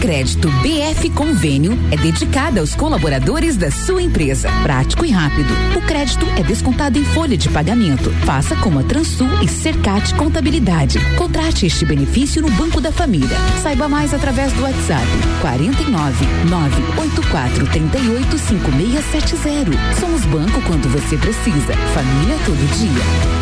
Crédito 0.00 0.48
BF 0.62 1.10
Convênio 1.10 1.78
é 1.90 1.96
dedicada 1.96 2.60
aos 2.60 2.74
colaboradores 2.74 3.56
da 3.58 3.70
sua 3.70 4.02
empresa. 4.02 4.50
Prático 4.62 5.04
e 5.04 5.10
rápido. 5.10 5.52
O 5.76 5.82
crédito 5.82 6.26
é 6.38 6.42
descontado 6.42 6.98
em 6.98 7.04
folha 7.04 7.36
de 7.36 7.50
pagamento. 7.50 8.10
Faça 8.24 8.56
como 8.56 8.80
a 8.80 8.82
Transul 8.82 9.28
e 9.42 9.48
Cercat 9.48 10.14
Contabilidade. 10.14 10.98
Contrate 11.16 11.66
este 11.66 11.84
benefício 11.84 12.40
no 12.40 12.50
Banco 12.52 12.80
da 12.80 12.90
Família. 12.90 13.36
Saiba 13.62 13.88
mais 13.88 14.14
através 14.14 14.52
do 14.54 14.62
WhatsApp 14.62 15.06
49 15.42 16.26
984 16.48 17.66
38 17.66 18.38
5670. 18.38 20.00
Somos 20.00 20.24
banco 20.24 20.62
quando 20.62 20.88
você 20.88 21.18
precisa. 21.18 21.74
Família 21.94 22.38
todo 22.46 22.78
dia. 22.78 23.40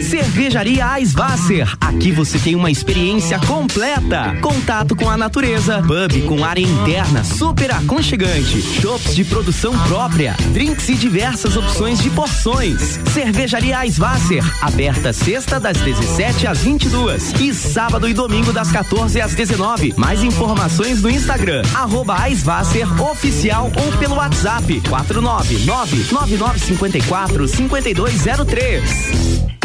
Cervejaria 0.00 0.98
Eisvasser. 0.98 1.76
Aqui 1.80 2.12
você 2.12 2.38
tem 2.38 2.54
uma 2.54 2.70
experiência 2.70 3.38
completa. 3.40 4.36
Contato 4.40 4.96
com 4.96 5.10
a 5.10 5.16
natureza, 5.16 5.82
pub 5.82 6.22
com 6.26 6.44
área 6.44 6.62
interna 6.62 7.24
super 7.24 7.72
aconchegante, 7.72 8.62
shops 8.62 9.14
de 9.14 9.24
produção 9.24 9.76
própria, 9.86 10.34
drinks 10.52 10.88
e 10.88 10.94
diversas 10.94 11.56
opções 11.56 12.00
de 12.00 12.10
porções. 12.10 12.98
Cervejaria 13.12 13.84
Eisvasser, 13.84 14.44
aberta 14.62 15.12
sexta 15.12 15.58
das 15.58 15.76
17 15.78 16.46
às 16.46 16.58
22 16.58 17.32
e 17.40 17.52
sábado 17.52 18.08
e 18.08 18.14
domingo 18.14 18.52
das 18.52 18.70
14 18.70 19.20
às 19.20 19.34
19. 19.34 19.94
Mais 19.96 20.22
informações 20.22 21.02
no 21.02 21.10
Instagram 21.10 21.62
arroba 21.74 22.28
Eisvasser 22.28 22.86
oficial 23.02 23.70
ou 23.76 23.98
pelo 23.98 24.16
WhatsApp 24.16 24.80
499 24.88 26.06
9954 26.06 27.48
5203. 27.48 29.61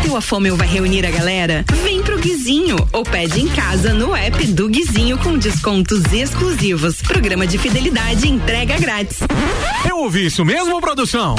Bateu 0.00 0.16
a 0.16 0.20
fome 0.22 0.50
ou 0.50 0.56
vai 0.56 0.66
reunir 0.66 1.04
a 1.04 1.10
galera? 1.10 1.62
Vem 1.84 2.02
pro 2.02 2.18
Guizinho 2.18 2.76
ou 2.90 3.04
pede 3.04 3.38
em 3.38 3.46
casa 3.48 3.92
no 3.92 4.16
app 4.16 4.46
do 4.46 4.66
Guizinho 4.66 5.18
com 5.18 5.36
descontos 5.36 6.10
exclusivos. 6.10 7.02
Programa 7.02 7.46
de 7.46 7.58
fidelidade 7.58 8.26
entrega 8.26 8.78
grátis. 8.78 9.18
Eu 9.86 9.98
ouvi 9.98 10.24
isso 10.24 10.42
mesmo, 10.42 10.80
produção? 10.80 11.36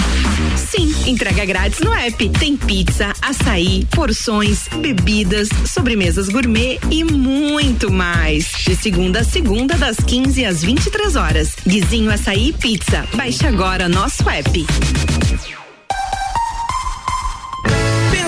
Sim, 0.55 0.93
entrega 1.07 1.43
grátis 1.43 1.79
no 1.79 1.91
app. 1.91 2.29
Tem 2.29 2.55
pizza, 2.55 3.13
açaí, 3.19 3.87
porções, 3.89 4.67
bebidas, 4.77 5.49
sobremesas 5.65 6.29
gourmet 6.29 6.79
e 6.91 7.03
muito 7.03 7.91
mais. 7.91 8.51
De 8.63 8.75
segunda 8.75 9.21
a 9.21 9.23
segunda, 9.23 9.75
das 9.75 9.97
15 9.97 10.45
às 10.45 10.61
23 10.61 11.15
horas. 11.15 11.55
Guizinho 11.67 12.11
Açaí 12.11 12.49
e 12.49 12.53
Pizza. 12.53 13.07
Baixe 13.15 13.47
agora 13.47 13.89
nosso 13.89 14.29
app. 14.29 14.67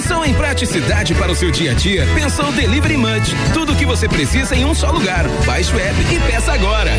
Pensou 0.04 0.26
em 0.26 0.34
praticidade 0.34 1.16
para 1.16 1.32
o 1.32 1.36
seu 1.36 1.50
dia 1.50 1.72
a 1.72 1.74
dia? 1.74 2.06
Pensou 2.14 2.52
Delivery 2.52 2.98
Munch. 2.98 3.34
Tudo 3.54 3.72
o 3.72 3.76
que 3.78 3.86
você 3.86 4.06
precisa 4.06 4.54
em 4.54 4.66
um 4.66 4.76
só 4.76 4.92
lugar. 4.92 5.26
Baixe 5.46 5.74
o 5.74 5.80
app 5.80 5.98
e 6.14 6.20
peça 6.30 6.52
agora. 6.52 6.92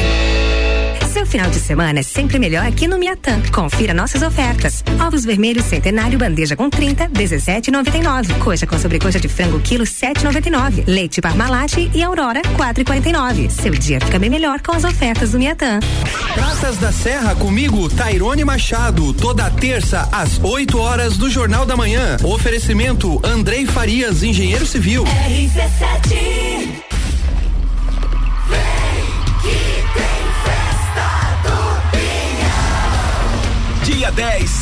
Seu 1.14 1.24
final 1.24 1.48
de 1.48 1.60
semana 1.60 2.00
é 2.00 2.02
sempre 2.02 2.40
melhor 2.40 2.66
aqui 2.66 2.88
no 2.88 2.98
Miatã. 2.98 3.40
Confira 3.52 3.94
nossas 3.94 4.20
ofertas. 4.20 4.82
Ovos 4.98 5.24
vermelhos 5.24 5.64
centenário 5.66 6.18
bandeja 6.18 6.56
com 6.56 6.68
30, 6.68 7.08
17,99. 7.08 8.36
Coxa 8.40 8.66
com 8.66 8.76
sobrecoxa 8.76 9.20
de 9.20 9.28
frango 9.28 9.60
quilo 9.60 9.84
7,99. 9.84 10.82
Leite 10.88 11.20
Parmalat 11.20 11.76
e 11.94 12.02
Aurora 12.02 12.42
4,49. 12.42 13.48
Seu 13.48 13.70
dia 13.70 14.00
fica 14.00 14.18
bem 14.18 14.28
melhor 14.28 14.60
com 14.60 14.72
as 14.72 14.82
ofertas 14.82 15.30
do 15.30 15.38
Miatã. 15.38 15.78
Praças 16.34 16.78
da 16.78 16.90
Serra 16.90 17.36
comigo, 17.36 17.88
Tairone 17.88 18.44
Machado, 18.44 19.14
toda 19.14 19.48
terça 19.50 20.08
às 20.10 20.40
8 20.42 20.76
horas 20.76 21.16
do 21.16 21.30
Jornal 21.30 21.64
da 21.64 21.76
Manhã. 21.76 22.16
Oferecimento 22.24 23.20
Andrei 23.24 23.66
Farias, 23.66 24.24
engenheiro 24.24 24.66
civil. 24.66 25.04
RC7 25.04 26.03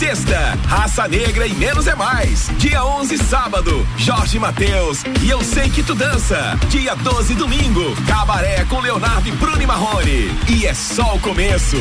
sexta, 0.03 0.59
Raça 0.67 1.07
Negra 1.07 1.47
e 1.47 1.55
Menos 1.55 1.87
é 1.87 1.95
Mais. 1.95 2.51
Dia 2.59 2.85
11, 2.85 3.19
sábado, 3.19 3.87
Jorge 3.97 4.37
Mateus 4.37 5.05
e 5.23 5.31
Eu 5.31 5.45
Sei 5.45 5.71
Que 5.71 5.81
Tu 5.81 5.95
Dança. 5.95 6.59
Dia 6.69 6.97
12, 6.97 7.35
domingo, 7.37 7.95
Cabaré 8.05 8.65
com 8.65 8.81
Leonardo 8.81 9.29
e 9.29 9.33
Bruno 9.33 9.65
Marrone. 9.65 10.37
E 10.49 10.67
é 10.67 10.75
só 10.75 11.15
o 11.15 11.21
começo. 11.21 11.77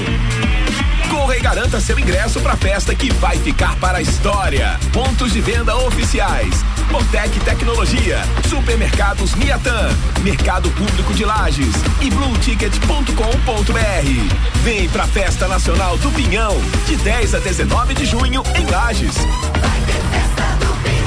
Corra 1.10 1.36
e 1.36 1.42
garanta 1.42 1.82
seu 1.82 1.98
ingresso 1.98 2.40
para 2.42 2.54
a 2.54 2.58
festa 2.58 2.94
que 2.94 3.12
vai 3.14 3.40
ficar 3.40 3.76
para 3.78 3.98
a 3.98 4.02
história. 4.02 4.80
Pontos 4.94 5.34
de 5.34 5.42
venda 5.42 5.76
oficiais. 5.76 6.64
Botec 6.92 7.40
Tecnologia, 7.40 8.22
Supermercados 8.50 9.34
Miatan, 9.36 9.96
Mercado 10.22 10.70
Público 10.72 11.14
de 11.14 11.24
Lages 11.24 11.74
e 12.02 12.10
blueticket.com.br. 12.10 14.60
Vem 14.62 14.90
pra 14.90 15.08
Festa 15.08 15.48
Nacional 15.48 15.98
do 15.98 16.12
Pinhão, 16.12 16.62
de 16.86 16.98
10 16.98 17.36
a 17.36 17.40
19 17.40 17.94
de 17.94 18.06
junho 18.06 18.44
em 18.56 18.66
Lages. 18.66 19.16
Vai 19.16 19.80
ter 19.86 20.02
festa 20.12 20.44
do 20.60 20.74
Pinhão. 20.84 21.02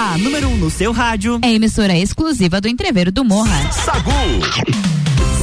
A 0.00 0.16
número 0.16 0.48
1 0.48 0.54
um 0.54 0.56
no 0.56 0.70
seu 0.70 0.92
rádio. 0.92 1.38
É 1.42 1.52
emissora 1.52 1.94
exclusiva 1.94 2.58
do 2.58 2.66
Entreveiro 2.66 3.12
do 3.12 3.22
Morra. 3.22 3.70
Sagu. 3.70 4.10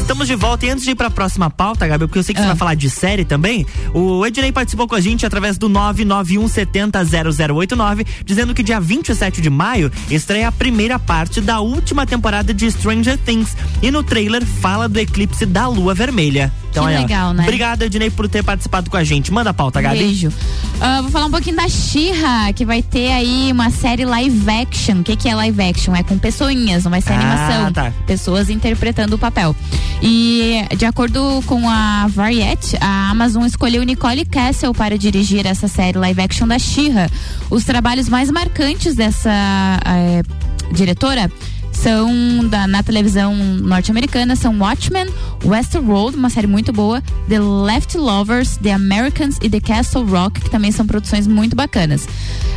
Estamos 0.01 0.27
de 0.27 0.35
volta 0.35 0.65
e 0.65 0.71
antes 0.71 0.83
de 0.83 0.89
ir 0.89 0.95
para 0.95 1.09
a 1.09 1.11
próxima 1.11 1.47
pauta, 1.47 1.85
Gabi, 1.85 2.07
porque 2.07 2.17
eu 2.17 2.23
sei 2.23 2.33
que 2.33 2.41
ah. 2.41 2.45
você 2.45 2.47
vai 2.47 2.57
falar 2.57 2.73
de 2.73 2.89
série 2.89 3.23
também, 3.23 3.67
o 3.93 4.25
Ednei 4.25 4.51
participou 4.51 4.87
com 4.87 4.95
a 4.95 4.99
gente 4.99 5.27
através 5.27 5.59
do 5.59 5.69
991700089, 5.69 8.07
dizendo 8.25 8.55
que 8.55 8.63
dia 8.63 8.79
27 8.79 9.43
de 9.43 9.49
maio 9.51 9.91
estreia 10.09 10.47
a 10.47 10.51
primeira 10.51 10.97
parte 10.97 11.39
da 11.39 11.59
última 11.59 12.07
temporada 12.07 12.51
de 12.51 12.71
Stranger 12.71 13.19
Things 13.19 13.55
e 13.79 13.91
no 13.91 14.01
trailer 14.01 14.43
fala 14.43 14.89
do 14.89 14.99
eclipse 14.99 15.45
da 15.45 15.67
lua 15.67 15.93
vermelha. 15.93 16.51
Então, 16.77 16.93
que 16.93 17.01
legal, 17.01 17.33
né? 17.33 17.43
Obrigado, 17.43 17.81
Ednei, 17.83 18.09
por 18.09 18.27
ter 18.27 18.43
participado 18.43 18.89
com 18.89 18.97
a 18.97 19.03
gente. 19.03 19.31
Manda 19.31 19.49
a 19.49 19.53
pauta, 19.53 19.81
Gabi. 19.81 19.99
Beijo. 19.99 20.29
Uh, 20.29 21.01
vou 21.01 21.11
falar 21.11 21.25
um 21.25 21.31
pouquinho 21.31 21.55
da 21.55 21.67
Xirra, 21.67 22.53
que 22.53 22.65
vai 22.65 22.81
ter 22.81 23.11
aí 23.11 23.51
uma 23.51 23.69
série 23.69 24.05
live 24.05 24.49
action. 24.49 24.99
O 24.99 25.03
que, 25.03 25.15
que 25.15 25.27
é 25.27 25.35
live 25.35 25.61
action? 25.61 25.95
É 25.95 26.03
com 26.03 26.17
pessoinhas, 26.17 26.83
não 26.83 26.91
vai 26.91 27.01
ser 27.01 27.13
ah, 27.13 27.19
animação. 27.19 27.73
Tá. 27.73 27.93
Pessoas 28.05 28.49
interpretando 28.49 29.13
o 29.13 29.17
papel. 29.17 29.55
E 30.01 30.63
de 30.77 30.85
acordo 30.85 31.43
com 31.45 31.67
a 31.69 32.07
Variety, 32.07 32.77
a 32.79 33.09
Amazon 33.09 33.45
escolheu 33.45 33.83
Nicole 33.83 34.25
Castle 34.25 34.73
para 34.73 34.97
dirigir 34.97 35.45
essa 35.45 35.67
série 35.67 35.97
live 35.97 36.21
action 36.21 36.47
da 36.47 36.59
Xirra. 36.59 37.09
Os 37.49 37.63
trabalhos 37.63 38.07
mais 38.07 38.29
marcantes 38.29 38.95
dessa 38.95 39.31
é, 39.85 40.21
diretora 40.71 41.31
são 41.77 42.47
da, 42.49 42.67
na 42.67 42.81
televisão 42.81 43.35
norte-americana 43.35 44.35
são 44.35 44.57
Watchmen, 44.59 45.07
Westworld, 45.45 46.17
uma 46.17 46.29
série 46.29 46.47
muito 46.47 46.73
boa, 46.73 47.01
The 47.29 47.39
Leftovers, 47.39 48.57
The 48.57 48.73
Americans 48.73 49.37
e 49.41 49.49
The 49.49 49.59
Castle 49.59 50.05
Rock, 50.05 50.41
que 50.41 50.49
também 50.49 50.71
são 50.71 50.85
produções 50.85 51.27
muito 51.27 51.55
bacanas. 51.55 52.07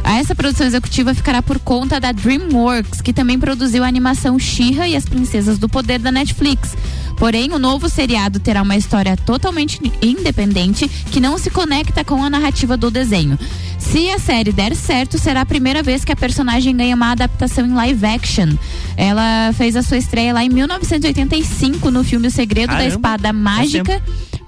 Essa 0.02 0.34
produção 0.34 0.66
executiva 0.66 1.14
ficará 1.14 1.42
por 1.42 1.58
conta 1.58 2.00
da 2.00 2.12
DreamWorks, 2.12 3.00
que 3.00 3.12
também 3.12 3.38
produziu 3.38 3.84
a 3.84 3.86
animação 3.86 4.38
She-Ra 4.38 4.88
e 4.88 4.96
as 4.96 5.04
Princesas 5.04 5.58
do 5.58 5.68
Poder 5.68 5.98
da 5.98 6.10
Netflix. 6.10 6.74
Porém, 7.20 7.52
o 7.52 7.58
novo 7.58 7.86
seriado 7.90 8.40
terá 8.40 8.62
uma 8.62 8.78
história 8.78 9.14
totalmente 9.14 9.78
independente 10.00 10.88
que 10.88 11.20
não 11.20 11.36
se 11.36 11.50
conecta 11.50 12.02
com 12.02 12.24
a 12.24 12.30
narrativa 12.30 12.78
do 12.78 12.90
desenho. 12.90 13.38
Se 13.78 14.10
a 14.10 14.18
série 14.18 14.52
der 14.52 14.74
certo, 14.74 15.18
será 15.18 15.42
a 15.42 15.46
primeira 15.46 15.82
vez 15.82 16.02
que 16.02 16.12
a 16.12 16.16
personagem 16.16 16.74
ganha 16.74 16.96
uma 16.96 17.12
adaptação 17.12 17.66
em 17.66 17.74
live 17.74 18.06
action. 18.06 18.48
Ela 18.96 19.52
fez 19.52 19.76
a 19.76 19.82
sua 19.82 19.98
estreia 19.98 20.32
lá 20.32 20.42
em 20.42 20.48
1985 20.48 21.90
no 21.90 22.02
filme 22.02 22.28
O 22.28 22.30
Segredo 22.30 22.70
Caramba, 22.70 22.88
da 22.88 22.94
Espada 22.94 23.32
Mágica 23.34 24.02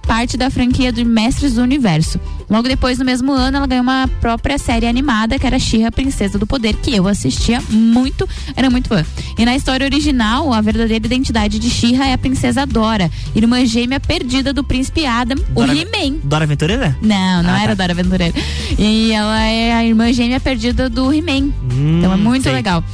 parte 0.07 0.37
da 0.37 0.51
franquia 0.51 0.93
do 0.93 1.05
Mestres 1.05 1.55
do 1.55 1.63
Universo. 1.63 2.21
Logo 2.51 2.69
depois, 2.69 2.99
no 2.99 3.05
mesmo 3.05 3.33
ano, 3.33 3.57
ela 3.57 3.67
ganhou 3.67 3.83
uma 3.83 4.09
própria 4.21 4.59
série 4.59 4.87
animada, 4.87 5.39
que 5.39 5.47
era 5.47 5.59
Xirra, 5.59 5.91
Princesa 5.91 6.39
do 6.39 6.47
Poder, 6.47 6.75
que 6.77 6.95
eu 6.95 7.09
assistia 7.09 7.63
muito, 7.71 8.29
era 8.55 8.69
muito 8.69 8.89
fã. 8.89 9.05
E 9.39 9.45
na 9.45 9.57
história 9.57 9.87
original, 9.87 10.53
a 10.53 10.61
verdadeira 10.61 11.07
identidade 11.07 11.59
de 11.59 11.71
Xirra 11.71 12.09
é 12.09 12.13
a 12.13 12.19
princesa 12.19 12.67
Dora, 12.67 13.11
irmã 13.35 13.65
gêmea 13.65 13.99
perdida 13.99 14.53
do 14.53 14.63
príncipe 14.63 15.07
Adam, 15.07 15.37
Dora, 15.51 15.73
o 15.73 15.77
He-Man. 15.77 16.19
Dora 16.25 16.45
Aventureira? 16.45 16.97
Não, 17.01 17.43
não 17.43 17.51
ah, 17.51 17.63
era 17.63 17.77
tá. 17.77 17.83
Dora 17.83 17.93
Aventureira. 17.93 18.35
E 18.79 19.13
ela 19.13 19.41
é 19.41 19.73
a 19.73 19.85
irmã 19.85 20.13
gêmea 20.13 20.41
perdida 20.41 20.91
do 20.91 21.13
He-Man. 21.13 21.53
Hum, 21.73 21.99
então 21.99 22.13
é 22.13 22.17
muito 22.17 22.45
sei. 22.45 22.53
legal. 22.53 22.85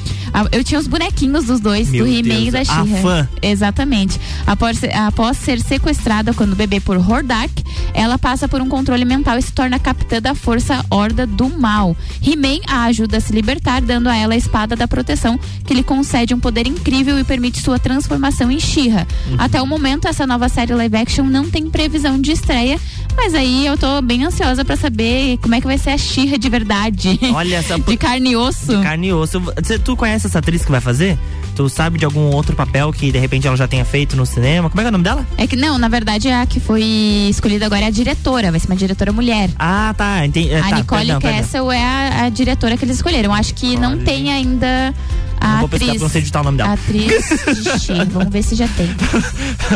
Eu 0.53 0.65
tinha 0.65 0.79
os 0.79 0.87
bonequinhos 0.87 1.47
dos 1.47 1.61
dois, 1.61 1.91
Meu 1.91 2.05
do 2.05 2.11
He-Man 2.11 2.41
e 2.41 2.51
da 2.51 2.65
She-Ra. 2.65 3.29
Exatamente. 3.43 4.21
Após, 4.47 4.81
após 4.85 5.37
ser 5.37 5.61
sequestrada 5.61 6.33
quando 6.33 6.57
bebê 6.57 6.81
por 6.81 6.97
Hordak, 6.97 7.63
ela 7.95 8.19
passa 8.19 8.49
por 8.49 8.61
um 8.61 8.69
controle 8.69 9.05
mental 9.05 9.39
e 9.39 9.43
se 9.43 9.53
torna 9.53 9.79
capitã 9.79 10.21
da 10.21 10.35
força 10.35 10.85
Horda 10.91 11.27
do 11.27 11.49
Mal. 11.49 11.97
He-Man 12.23 12.61
a 12.67 12.85
ajuda 12.85 13.19
a 13.19 13.21
se 13.21 13.33
libertar, 13.33 13.81
dando 13.81 14.09
a 14.09 14.17
ela 14.17 14.35
a 14.35 14.37
espada 14.37 14.75
da 14.75 14.89
proteção, 14.89 15.39
que 15.65 15.75
lhe 15.75 15.83
concede 15.83 16.35
um 16.35 16.41
poder 16.41 16.67
incrível 16.67 17.19
e 17.19 17.25
permite 17.25 17.61
sua 17.61 17.79
transformação 17.79 18.51
em 18.51 18.59
She-Ra. 18.59 19.07
Uhum. 19.29 19.37
Até 19.39 19.61
o 19.63 19.67
momento, 19.67 20.09
essa 20.09 20.27
nova 20.27 20.49
série 20.49 20.75
live 20.75 20.97
action 20.97 21.25
não 21.25 21.49
tem 21.49 21.71
previsão 21.71 22.21
de 22.21 22.33
estreia, 22.33 22.79
mas 23.17 23.35
aí 23.35 23.67
eu 23.67 23.77
tô 23.77 24.01
bem 24.03 24.25
ansiosa 24.25 24.65
para 24.65 24.77
saber 24.77 25.39
como 25.39 25.55
é 25.55 25.61
que 25.61 25.67
vai 25.67 25.79
ser 25.79 25.91
a 25.91 25.99
She-Ra 25.99 26.37
de 26.37 26.49
verdade. 26.49 27.19
Olha 27.35 27.57
essa. 27.57 27.79
de 27.81 27.97
carne 27.97 28.31
e 28.31 28.37
osso. 28.37 28.77
De 28.77 28.83
carne 28.83 29.09
e 29.09 29.13
osso. 29.13 29.41
Você, 29.41 29.79
tu 29.79 29.97
conhece 29.97 30.18
essa 30.27 30.39
atriz 30.39 30.65
que 30.65 30.71
vai 30.71 30.81
fazer? 30.81 31.19
Tu 31.55 31.69
sabe 31.69 31.99
de 31.99 32.05
algum 32.05 32.31
outro 32.35 32.55
papel 32.55 32.93
que 32.93 33.11
de 33.11 33.19
repente 33.19 33.47
ela 33.47 33.57
já 33.57 33.67
tenha 33.67 33.85
feito 33.85 34.17
no 34.17 34.25
cinema? 34.25 34.69
Como 34.71 34.81
é, 34.81 34.85
é 34.85 34.89
o 34.89 34.93
nome 34.93 35.05
dela? 35.05 35.27
É 35.37 35.47
que 35.47 35.57
não, 35.57 35.79
na 35.79 35.89
verdade 35.89 36.29
a 36.29 36.47
que 36.47 36.61
foi 36.61 36.83
escolhida 37.29 37.67
agora 37.67 37.83
é 37.83 37.87
a 37.87 37.91
diretora, 37.91 38.51
vai 38.51 38.61
ser 38.61 38.67
uma 38.67 38.77
diretora 38.77 39.13
mulher. 39.13 39.51
Ah, 39.59 39.95
tá. 39.97 40.25
Entendi. 40.25 40.55
A 40.55 40.69
tá, 40.69 40.77
Nicole 40.77 41.07
perdão, 41.07 41.21
Castle 41.21 41.69
perdão. 41.69 41.73
é 41.73 41.85
a, 41.85 42.25
a, 42.25 42.29
diretora 42.29 42.77
que 42.77 42.85
eles 42.85 42.97
escolheram. 42.97 43.35
Acho 43.35 43.55
que 43.55 43.69
Olha. 43.69 43.81
não 43.81 43.99
tem 43.99 44.33
ainda 44.33 44.95
a 45.41 45.49
não 45.49 45.57
vou 45.59 45.67
atriz, 45.67 45.81
pesquisar, 45.81 46.05
não 46.05 46.11
sei 46.11 46.21
digitar 46.21 46.43
o 46.43 46.45
nome 46.45 46.59
dela. 46.59 46.73
Atriz 46.73 47.29
de 47.63 47.71
Xê, 47.81 48.05
vamos 48.07 48.33
ver 48.33 48.43
se 48.43 48.55
já 48.55 48.69
tem. 48.69 48.89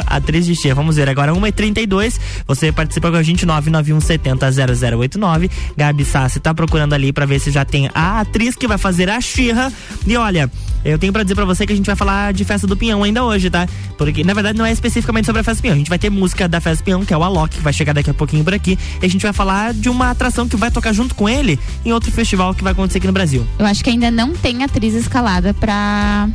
atriz 0.06 0.46
de 0.46 0.56
Xê, 0.56 0.74
vamos 0.74 0.96
ver 0.96 1.08
agora, 1.08 1.32
1h32, 1.32 2.18
você 2.46 2.72
participa 2.72 3.10
com 3.10 3.16
a 3.16 3.22
gente, 3.22 3.46
991700089. 3.46 5.50
Gabi 5.76 6.04
Sassi 6.04 6.40
tá 6.40 6.54
procurando 6.54 6.94
ali 6.94 7.12
pra 7.12 7.26
ver 7.26 7.38
se 7.38 7.50
já 7.50 7.64
tem 7.64 7.90
a 7.94 8.20
atriz 8.20 8.56
que 8.56 8.66
vai 8.66 8.78
fazer 8.78 9.08
a 9.08 9.20
Xirra. 9.20 9.72
E 10.06 10.16
olha, 10.16 10.50
eu 10.84 10.98
tenho 10.98 11.12
pra 11.12 11.22
dizer 11.22 11.34
pra 11.34 11.44
você 11.44 11.66
que 11.66 11.72
a 11.72 11.76
gente 11.76 11.86
vai 11.86 11.96
falar 11.96 12.32
de 12.32 12.44
Festa 12.44 12.66
do 12.66 12.76
Pinhão 12.76 13.02
ainda 13.02 13.24
hoje, 13.24 13.50
tá? 13.50 13.66
Porque, 13.96 14.24
na 14.24 14.34
verdade, 14.34 14.58
não 14.58 14.66
é 14.66 14.72
especificamente 14.72 15.26
sobre 15.26 15.40
a 15.40 15.44
Festa 15.44 15.60
do 15.60 15.62
Pinhão. 15.62 15.74
A 15.74 15.78
gente 15.78 15.88
vai 15.88 15.98
ter 15.98 16.10
música 16.10 16.48
da 16.48 16.60
Festa 16.60 16.82
do 16.82 16.84
Pinhão, 16.84 17.04
que 17.04 17.14
é 17.14 17.16
o 17.16 17.22
Alok, 17.22 17.56
que 17.56 17.62
vai 17.62 17.72
chegar 17.72 17.92
daqui 17.92 18.10
a 18.10 18.14
pouquinho 18.14 18.44
por 18.44 18.54
aqui. 18.54 18.78
E 19.00 19.06
a 19.06 19.08
gente 19.08 19.22
vai 19.22 19.32
falar 19.32 19.72
de 19.72 19.88
uma 19.88 20.10
atração 20.10 20.48
que 20.48 20.56
vai 20.56 20.70
tocar 20.70 20.92
junto 20.92 21.14
com 21.14 21.28
ele 21.28 21.58
em 21.84 21.92
outro 21.92 22.10
festival 22.10 22.54
que 22.54 22.62
vai 22.62 22.72
acontecer 22.72 22.98
aqui 22.98 23.06
no 23.06 23.12
Brasil. 23.12 23.46
Eu 23.58 23.66
acho 23.66 23.82
que 23.84 23.90
ainda 23.90 24.10
não 24.10 24.32
tem 24.32 24.64
atriz 24.64 24.94
escalada 24.94 25.51
pra 25.54 26.28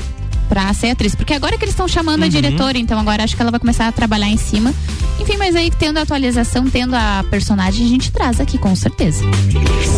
pra 0.47 0.73
ser 0.73 0.91
atriz. 0.91 1.13
Porque 1.13 1.33
agora 1.33 1.57
que 1.57 1.63
eles 1.63 1.73
estão 1.73 1.87
chamando 1.87 2.21
uhum. 2.21 2.27
a 2.27 2.29
diretora, 2.29 2.77
então 2.77 2.99
agora 2.99 3.23
acho 3.23 3.35
que 3.35 3.41
ela 3.41 3.51
vai 3.51 3.59
começar 3.59 3.87
a 3.87 3.91
trabalhar 3.91 4.29
em 4.29 4.37
cima. 4.37 4.73
Enfim, 5.19 5.37
mas 5.37 5.55
aí 5.55 5.71
tendo 5.71 5.97
a 5.97 6.01
atualização, 6.01 6.69
tendo 6.69 6.95
a 6.95 7.23
personagem, 7.29 7.85
a 7.85 7.89
gente 7.89 8.11
traz 8.11 8.39
aqui 8.39 8.57
com 8.57 8.75
certeza. 8.75 9.23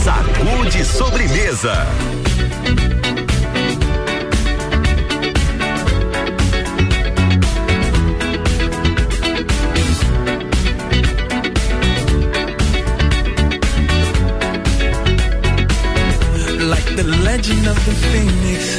Sacude 0.03 0.85
sobremesa. 0.85 1.87
Like 16.61 16.95
the 16.95 17.03
legend 17.03 17.67
of 17.67 17.79
the 17.85 17.91
phoenix. 18.11 18.78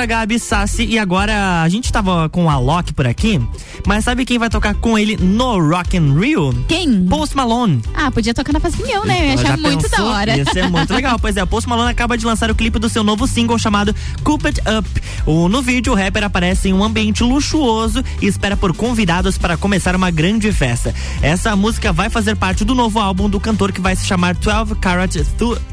volta, 0.00 0.06
Gabi 0.06 0.38
Sassi. 0.38 0.84
E 0.84 0.98
agora 0.98 1.62
a 1.62 1.68
gente 1.68 1.92
tava 1.92 2.28
com 2.28 2.46
o 2.46 2.50
Alok 2.50 2.92
por 2.94 3.06
aqui, 3.06 3.40
mas 3.86 4.04
sabe 4.04 4.24
quem 4.24 4.38
vai 4.38 4.48
tocar 4.48 4.74
com 4.74 4.98
ele 4.98 5.16
no 5.16 5.58
Rock 5.58 5.96
in 5.96 6.18
Rio? 6.18 6.52
Quem? 6.68 7.04
Post 7.04 7.36
Malone. 7.36 7.82
Ah, 7.94 8.10
podia 8.10 8.32
tocar 8.32 8.52
na 8.52 8.60
Pasquinhão, 8.60 9.04
né? 9.04 9.20
Eu 9.20 9.26
ia 9.26 9.34
achar 9.34 9.58
muito 9.58 9.88
pensou? 9.88 10.04
da 10.06 10.10
hora. 10.10 10.36
Ia 10.36 10.44
ser 10.44 10.68
muito 10.68 10.92
legal. 10.92 11.18
Pois 11.18 11.36
é, 11.36 11.42
o 11.42 11.46
Post 11.46 11.68
Malone 11.68 11.90
acaba 11.90 12.16
de 12.16 12.24
lançar 12.24 12.50
o 12.50 12.54
clipe 12.54 12.78
do 12.78 12.88
seu 12.88 13.02
novo 13.02 13.26
single 13.26 13.58
chamado 13.58 13.94
Coop 14.22 14.46
It 14.46 14.60
Up. 14.60 14.88
O, 15.26 15.48
no 15.48 15.60
vídeo, 15.60 15.92
o 15.92 15.96
rapper 15.96 16.24
aparece 16.24 16.68
em 16.68 16.72
um 16.72 16.82
ambiente 16.82 17.22
luxuoso 17.22 18.02
e 18.20 18.26
espera 18.26 18.56
por 18.56 18.74
convidados 18.74 19.36
para 19.36 19.56
começar 19.56 19.94
uma 19.94 20.10
grande 20.10 20.52
festa. 20.52 20.94
Essa 21.22 21.54
música 21.56 21.92
vai 21.92 22.08
fazer 22.08 22.36
parte 22.36 22.64
do 22.64 22.74
novo 22.74 22.98
álbum 22.98 23.28
do 23.28 23.40
cantor 23.40 23.72
que 23.72 23.80
vai 23.80 23.94
se 23.96 24.06
chamar 24.06 24.34
12 24.34 24.74
Carat 24.76 25.16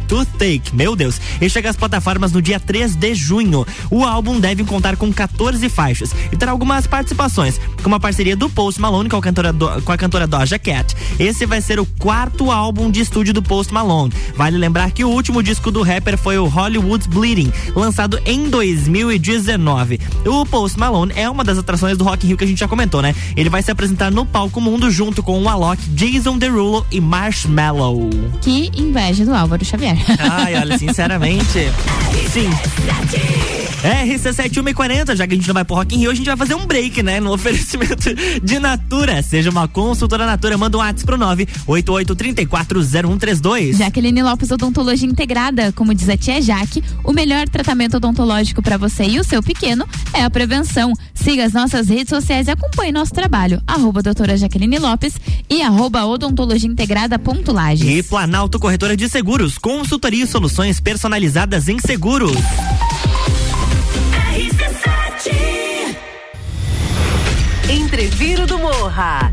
Toothache. 0.07 0.73
Meu 0.73 0.95
Deus. 0.95 1.19
E 1.41 1.49
chega 1.49 1.69
às 1.69 1.75
plataformas 1.75 2.31
no 2.31 2.41
dia 2.41 2.59
3 2.59 2.95
de 2.95 3.13
junho. 3.13 3.65
O 3.91 4.03
álbum 4.03 4.39
deve 4.39 4.63
contar 4.63 4.95
com 4.95 5.11
14 5.11 5.67
faixas 5.69 6.13
e 6.31 6.37
terá 6.37 6.51
algumas 6.51 6.87
participações, 6.87 7.59
como 7.83 7.95
a 7.95 7.99
parceria 7.99 8.35
do 8.35 8.49
Post 8.49 8.81
Malone 8.81 9.09
com 9.09 9.17
a 9.17 9.21
cantora, 9.21 9.53
do, 9.53 9.81
com 9.81 9.91
a 9.91 9.97
cantora 9.97 10.27
Doja 10.27 10.57
Cat. 10.57 10.95
Esse 11.19 11.45
vai 11.45 11.61
ser 11.61 11.79
o 11.79 11.85
quarto 11.85 12.51
álbum 12.51 12.89
de 12.89 13.01
estúdio 13.01 13.33
do 13.33 13.41
Post 13.41 13.73
Malone. 13.73 14.13
Vale 14.35 14.57
lembrar 14.57 14.91
que 14.91 15.03
o 15.03 15.09
último 15.09 15.43
disco 15.43 15.71
do 15.71 15.83
rapper 15.83 16.17
foi 16.17 16.37
o 16.37 16.45
Hollywood's 16.45 17.07
Bleeding, 17.07 17.51
lançado 17.75 18.19
em 18.25 18.49
2019. 18.49 19.99
O 20.25 20.45
Post 20.45 20.79
Malone 20.79 21.13
é 21.15 21.29
uma 21.29 21.43
das 21.43 21.57
atrações 21.57 21.97
do 21.97 22.03
Rock 22.03 22.25
in 22.25 22.29
Rio 22.29 22.37
que 22.37 22.43
a 22.43 22.47
gente 22.47 22.59
já 22.59 22.67
comentou, 22.67 23.01
né? 23.01 23.15
Ele 23.35 23.49
vai 23.49 23.61
se 23.61 23.71
apresentar 23.71 24.11
no 24.11 24.25
palco 24.25 24.61
mundo 24.61 24.89
junto 24.89 25.21
com 25.21 25.41
o 25.41 25.49
Alok, 25.49 25.81
Jason 25.89 26.37
Derulo 26.37 26.85
e 26.91 26.99
Marshmallow. 27.01 28.09
Que 28.41 28.71
inveja 28.75 29.25
do 29.25 29.33
Álvaro 29.33 29.63
Xavier. 29.63 29.96
Ai, 30.19 30.55
olha, 30.55 30.77
sinceramente. 30.77 31.71
Sim. 32.29 32.49
RC7140, 33.87 35.15
já 35.15 35.25
que 35.27 35.33
a 35.33 35.37
gente 35.37 35.47
não 35.47 35.53
vai 35.53 35.63
pro 35.63 35.75
Rock 35.75 35.95
in 35.95 35.99
Rio, 35.99 36.11
a 36.11 36.15
gente 36.15 36.25
vai 36.25 36.37
fazer 36.37 36.55
um 36.55 36.65
break, 36.65 37.03
né? 37.03 37.19
No 37.19 37.33
oferecimento 37.33 38.09
de 38.43 38.59
Natura. 38.59 39.21
Seja 39.21 39.49
uma 39.49 39.67
consultora 39.67 40.25
Natura, 40.25 40.57
manda 40.57 40.77
um 40.77 40.81
WhatsApp 40.81 41.05
pro 41.05 41.17
988340132. 41.17 43.77
Jaqueline 43.77 44.23
Lopes 44.23 44.51
Odontologia 44.51 45.07
Integrada, 45.07 45.71
como 45.71 45.93
diz 45.93 46.09
a 46.09 46.17
tia 46.17 46.41
Jaque, 46.41 46.83
o 47.03 47.13
melhor 47.13 47.47
tratamento 47.47 47.97
odontológico 47.97 48.61
para 48.61 48.77
você 48.77 49.05
e 49.05 49.19
o 49.19 49.23
seu 49.23 49.43
pequeno 49.43 49.87
é 50.13 50.23
a 50.23 50.29
prevenção. 50.29 50.93
Siga 51.13 51.45
as 51.45 51.53
nossas 51.53 51.87
redes 51.87 52.09
sociais 52.09 52.47
e 52.47 52.51
acompanhe 52.51 52.91
nosso 52.91 53.13
trabalho. 53.13 53.61
Arroba 53.65 54.01
doutora 54.01 54.35
Jaqueline 54.37 54.79
Lopes 54.79 55.13
e 55.49 55.61
arroba 55.61 56.05
odontologia 56.05 56.69
integrada 56.69 57.19
ponto 57.19 57.51
Lages. 57.51 57.87
E 57.87 58.01
Planalto 58.03 58.59
Corretora 58.59 58.95
de 58.95 59.09
Seguros, 59.09 59.57
consultoria 59.57 60.23
e 60.23 60.27
soluções 60.27 60.79
personalizadas 60.79 61.67
em 61.67 61.79
seguros. 61.79 62.37
Entreviro 67.87 68.45
do 68.45 68.59
Morra. 68.59 69.31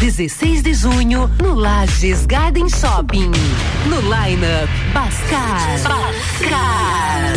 16 0.00 0.62
de 0.64 0.74
junho, 0.74 1.30
no 1.40 1.54
Lages 1.54 2.26
Garden 2.26 2.68
Shopping. 2.68 3.30
No 3.86 4.00
Line-Up, 4.00 4.68
Bascar. 4.92 5.78
Bascar. 5.78 7.32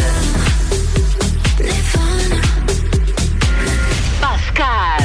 Bascar. 4.20 4.98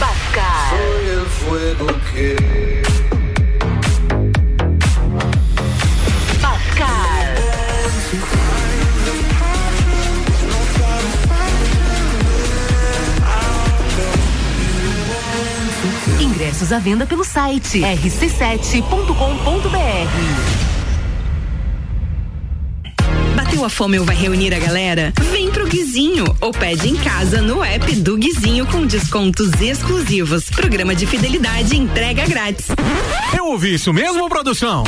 Bascar. 0.00 0.70
Soy 0.70 1.76
que 2.12 2.53
Ingressos 16.54 16.72
à 16.72 16.78
venda 16.78 17.04
pelo 17.04 17.24
site 17.24 17.80
rc7.com.br. 17.80 20.63
a 23.64 23.68
fome 23.70 23.98
ou 23.98 24.04
vai 24.04 24.14
reunir 24.14 24.52
a 24.52 24.58
galera? 24.58 25.12
Vem 25.32 25.50
pro 25.50 25.66
Guizinho 25.66 26.24
ou 26.40 26.52
pede 26.52 26.88
em 26.88 26.96
casa 26.96 27.40
no 27.40 27.64
app 27.64 27.94
do 27.96 28.16
Guizinho 28.16 28.66
com 28.66 28.86
descontos 28.86 29.50
exclusivos. 29.60 30.50
Programa 30.50 30.94
de 30.94 31.06
fidelidade 31.06 31.76
entrega 31.76 32.26
grátis. 32.26 32.66
Eu 33.36 33.46
ouvi 33.46 33.74
isso 33.74 33.92
mesmo, 33.92 34.28
produção? 34.28 34.84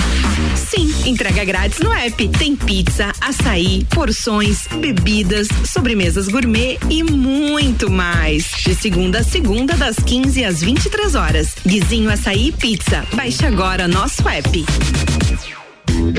Sim, 0.54 0.92
entrega 1.06 1.44
grátis 1.44 1.78
no 1.78 1.92
app. 1.92 2.28
Tem 2.28 2.54
pizza, 2.54 3.12
açaí, 3.20 3.86
porções, 3.90 4.66
bebidas, 4.78 5.48
sobremesas 5.64 6.28
gourmet 6.28 6.78
e 6.90 7.02
muito 7.02 7.90
mais. 7.90 8.44
De 8.64 8.74
segunda 8.74 9.20
a 9.20 9.24
segunda, 9.24 9.74
das 9.74 9.96
15 9.96 10.44
às 10.44 10.60
23 10.60 11.14
horas. 11.14 11.54
Guizinho 11.66 12.10
Açaí 12.10 12.52
Pizza. 12.52 13.04
Baixe 13.14 13.46
agora 13.46 13.88
nosso 13.88 14.28
app. 14.28 14.64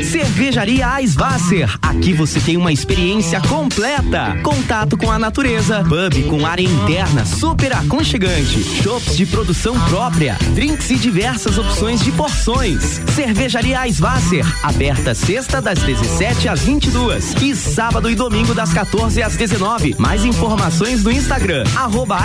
Cervejaria 0.04 1.00
Eisvasser. 1.00 1.78
Aqui 1.82 2.14
você 2.14 2.40
tem 2.40 2.58
uma 2.58 2.72
experiência 2.72 3.40
completa. 3.42 4.38
Contato 4.44 4.98
com 4.98 5.12
a 5.12 5.20
natureza, 5.20 5.84
pub 5.84 6.24
com 6.30 6.46
área 6.46 6.64
interna 6.64 7.26
super 7.26 7.74
aconchegante, 7.74 8.64
shops 8.64 9.16
de 9.16 9.26
produção 9.26 9.80
própria, 9.82 10.38
drinks 10.54 10.90
e 10.90 10.96
diversas 10.96 11.58
opções 11.58 12.02
de 12.02 12.12
porções. 12.12 13.02
Cervejaria 13.14 13.86
Eisvasser, 13.86 14.46
aberta 14.64 15.14
sexta 15.14 15.62
das 15.62 15.80
17 15.80 16.50
às 16.50 16.62
22 16.62 17.36
e 17.42 17.56
sábado 17.56 18.10
e 18.10 18.16
domingo 18.16 18.54
das 18.54 18.74
14 18.74 19.22
às 19.22 19.36
19. 19.36 19.96
Mais 19.98 20.26
informações 20.26 21.04
no 21.04 21.12
Instagram 21.12 21.64
arroba 21.76 22.18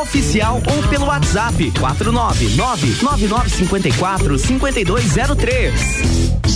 oficial 0.00 0.62
ou 0.66 0.88
pelo 0.88 1.06
WhatsApp 1.06 1.70
499 1.78 2.96
9954 2.96 4.38
5203. 4.38 6.55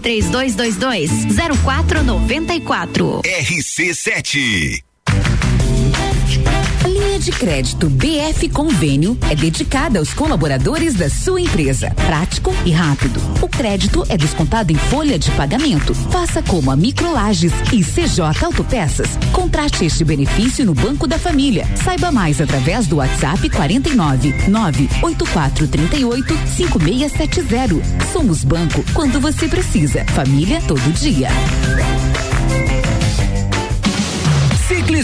3222 0.00 1.10
0494. 1.64 3.20
RC7. 3.24 4.80
A 4.80 4.80
linha 4.80 4.89
de 7.20 7.32
crédito 7.32 7.90
BF 7.90 8.48
Convênio 8.48 9.16
é 9.28 9.34
dedicada 9.34 9.98
aos 9.98 10.14
colaboradores 10.14 10.94
da 10.94 11.10
sua 11.10 11.40
empresa. 11.40 11.90
Prático 11.90 12.50
e 12.64 12.70
rápido. 12.70 13.20
O 13.42 13.48
crédito 13.48 14.04
é 14.08 14.16
descontado 14.16 14.72
em 14.72 14.76
folha 14.76 15.18
de 15.18 15.30
pagamento. 15.32 15.94
Faça 15.94 16.42
como 16.42 16.70
a 16.70 16.76
Microlages 16.76 17.52
e 17.72 17.84
CJ 17.84 18.42
Autopeças. 18.42 19.08
Contrate 19.32 19.84
este 19.84 20.02
benefício 20.02 20.64
no 20.64 20.72
Banco 20.72 21.06
da 21.06 21.18
Família. 21.18 21.68
Saiba 21.84 22.10
mais 22.10 22.40
através 22.40 22.86
do 22.86 22.96
WhatsApp 22.96 23.50
49 23.50 24.48
98438 24.48 26.38
5670. 26.56 27.82
Somos 28.12 28.42
banco 28.42 28.82
quando 28.94 29.20
você 29.20 29.46
precisa. 29.46 30.04
Família 30.06 30.60
todo 30.66 30.80
dia. 30.94 31.28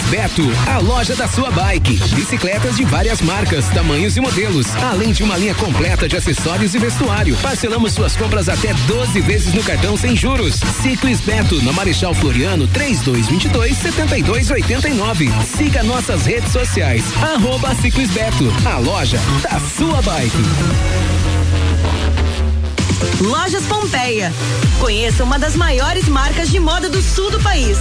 Beto, 0.04 0.42
a 0.66 0.78
loja 0.78 1.14
da 1.14 1.28
sua 1.28 1.50
bike. 1.50 1.96
Bicicletas 2.14 2.76
de 2.76 2.84
várias 2.84 3.20
marcas, 3.20 3.68
tamanhos 3.68 4.16
e 4.16 4.20
modelos, 4.20 4.74
além 4.76 5.12
de 5.12 5.22
uma 5.22 5.36
linha 5.36 5.54
completa 5.54 6.08
de 6.08 6.16
acessórios 6.16 6.74
e 6.74 6.78
vestuário. 6.78 7.36
Parcelamos 7.42 7.92
suas 7.92 8.16
compras 8.16 8.48
até 8.48 8.72
12 8.86 9.20
vezes 9.20 9.54
no 9.54 9.62
cartão 9.62 9.96
sem 9.96 10.16
juros. 10.16 10.60
Ciclis 10.82 11.20
Beto, 11.20 11.62
na 11.62 11.72
Marechal 11.72 12.14
Floriano, 12.14 12.66
3222 12.68 13.76
7289. 13.76 15.30
Siga 15.44 15.82
nossas 15.82 16.26
redes 16.26 16.52
sociais. 16.52 17.04
Arroba 17.22 17.74
Ciclis 17.74 18.10
Beto, 18.10 18.52
a 18.64 18.78
loja 18.78 19.18
da 19.42 19.58
sua 19.60 20.00
bike. 20.02 21.35
Lojas 23.20 23.64
Pompeia. 23.64 24.30
Conheça 24.78 25.24
uma 25.24 25.38
das 25.38 25.56
maiores 25.56 26.06
marcas 26.06 26.50
de 26.50 26.60
moda 26.60 26.88
do 26.88 27.00
sul 27.00 27.30
do 27.30 27.40
país. 27.40 27.78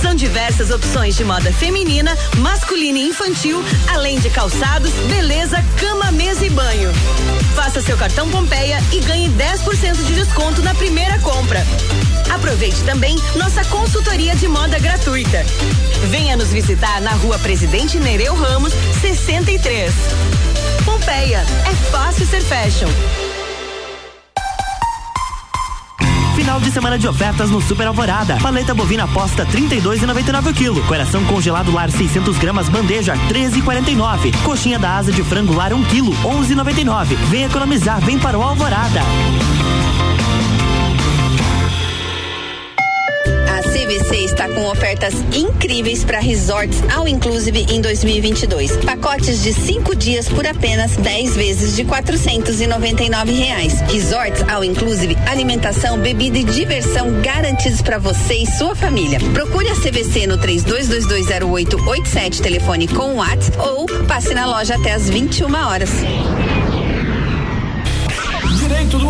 São 0.00 0.14
diversas 0.14 0.70
opções 0.70 1.16
de 1.16 1.24
moda 1.24 1.52
feminina, 1.52 2.16
masculina 2.38 2.98
e 2.98 3.08
infantil, 3.08 3.64
além 3.92 4.20
de 4.20 4.30
calçados, 4.30 4.92
beleza, 5.08 5.64
cama, 5.78 6.12
mesa 6.12 6.46
e 6.46 6.50
banho. 6.50 6.92
Faça 7.56 7.82
seu 7.82 7.96
cartão 7.96 8.30
Pompeia 8.30 8.78
e 8.92 9.00
ganhe 9.00 9.28
10% 9.28 10.04
de 10.04 10.14
desconto 10.14 10.62
na 10.62 10.74
primeira 10.74 11.18
compra. 11.18 11.66
Aproveite 12.32 12.82
também 12.84 13.16
nossa 13.34 13.64
consultoria 13.64 14.36
de 14.36 14.46
moda 14.46 14.78
gratuita. 14.78 15.44
Venha 16.10 16.36
nos 16.36 16.52
visitar 16.52 17.00
na 17.00 17.10
rua 17.12 17.38
Presidente 17.40 17.98
Nereu 17.98 18.36
Ramos, 18.36 18.72
63. 19.00 19.92
Pompeia, 20.84 21.44
é 21.68 21.74
fácil 21.90 22.26
ser 22.26 22.42
fashion. 22.42 23.25
Final 26.56 26.68
de 26.68 26.72
semana 26.72 26.98
de 26.98 27.06
ofertas 27.06 27.50
no 27.50 27.60
Super 27.60 27.86
Alvorada. 27.86 28.38
Paleta 28.38 28.72
bovina 28.72 29.06
posta 29.06 29.44
32,99 29.44 30.50
o 30.50 30.54
quilo. 30.54 30.82
Coração 30.84 31.22
congelado 31.26 31.70
lar 31.70 31.90
600 31.90 32.38
gramas 32.38 32.66
bandeja 32.70 33.12
13,49. 33.28 34.34
Coxinha 34.42 34.78
da 34.78 34.96
asa 34.96 35.12
de 35.12 35.22
frango 35.22 35.52
lar 35.52 35.74
1 35.74 35.84
quilo 35.84 36.12
11,99. 36.24 37.14
Vem 37.28 37.44
economizar, 37.44 38.00
vem 38.00 38.18
para 38.18 38.38
o 38.38 38.42
Alvorada. 38.42 39.02
CVC 43.86 44.16
está 44.24 44.48
com 44.48 44.66
ofertas 44.66 45.14
incríveis 45.32 46.02
para 46.02 46.18
resorts 46.18 46.82
ao 46.92 47.06
inclusive 47.06 47.66
em 47.70 47.80
2022. 47.80 48.78
Pacotes 48.78 49.44
de 49.44 49.52
cinco 49.52 49.94
dias 49.94 50.28
por 50.28 50.44
apenas 50.44 50.96
10 50.96 51.36
vezes 51.36 51.76
de 51.76 51.84
499 51.84 53.32
reais. 53.32 53.80
Resorts 53.82 54.42
ao 54.48 54.64
inclusive 54.64 55.16
alimentação, 55.28 56.00
bebida 56.00 56.36
e 56.36 56.42
diversão 56.42 57.22
garantidos 57.22 57.80
para 57.80 57.98
você 57.98 58.34
e 58.34 58.46
sua 58.46 58.74
família. 58.74 59.20
Procure 59.32 59.68
a 59.68 59.76
CVC 59.76 60.26
no 60.26 60.36
32220887 60.38 62.40
telefone 62.40 62.88
com 62.88 63.14
WhatsApp 63.14 63.56
ou 63.60 63.86
passe 64.08 64.34
na 64.34 64.46
loja 64.46 64.74
até 64.74 64.94
às 64.94 65.08
21 65.08 65.54
horas. 65.54 65.90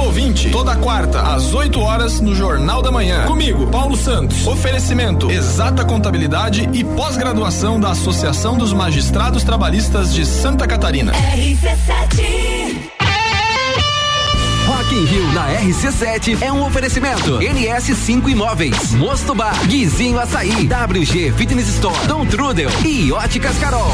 Ouvinte, 0.07 0.51
toda 0.51 0.77
quarta, 0.77 1.21
às 1.21 1.53
8 1.53 1.81
horas, 1.81 2.21
no 2.21 2.33
Jornal 2.33 2.81
da 2.81 2.93
Manhã. 2.93 3.25
Comigo, 3.27 3.67
Paulo 3.67 3.97
Santos. 3.97 4.47
Oferecimento: 4.47 5.29
exata 5.29 5.85
contabilidade 5.85 6.69
e 6.73 6.85
pós-graduação 6.85 7.81
da 7.81 7.91
Associação 7.91 8.57
dos 8.57 8.73
Magistrados 8.73 9.43
Trabalhistas 9.43 10.15
de 10.15 10.25
Santa 10.25 10.65
Catarina. 10.65 11.13
RC7 11.13 12.87
Rock 14.67 14.95
in 14.95 15.05
Rio 15.07 15.33
na 15.33 15.49
RC7 15.61 16.41
é 16.41 16.53
um 16.53 16.65
oferecimento. 16.65 17.41
NS5 17.41 18.29
Imóveis, 18.29 18.93
Mosto 18.93 19.35
Bar, 19.35 19.59
Guizinho 19.67 20.21
Açaí, 20.21 20.69
WG 20.69 21.33
Fitness 21.33 21.69
Store, 21.69 22.07
Dom 22.07 22.25
Trudel 22.27 22.71
e 22.85 23.11
Óticas 23.11 23.59
Carol. 23.59 23.91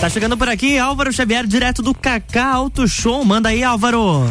Tá 0.00 0.10
chegando 0.10 0.36
por 0.36 0.48
aqui 0.48 0.78
Álvaro 0.78 1.12
Xavier, 1.12 1.46
direto 1.46 1.82
do 1.82 1.94
Cacá 1.94 2.52
Auto 2.52 2.86
Show. 2.86 3.24
Manda 3.24 3.48
aí, 3.48 3.62
Álvaro. 3.64 4.24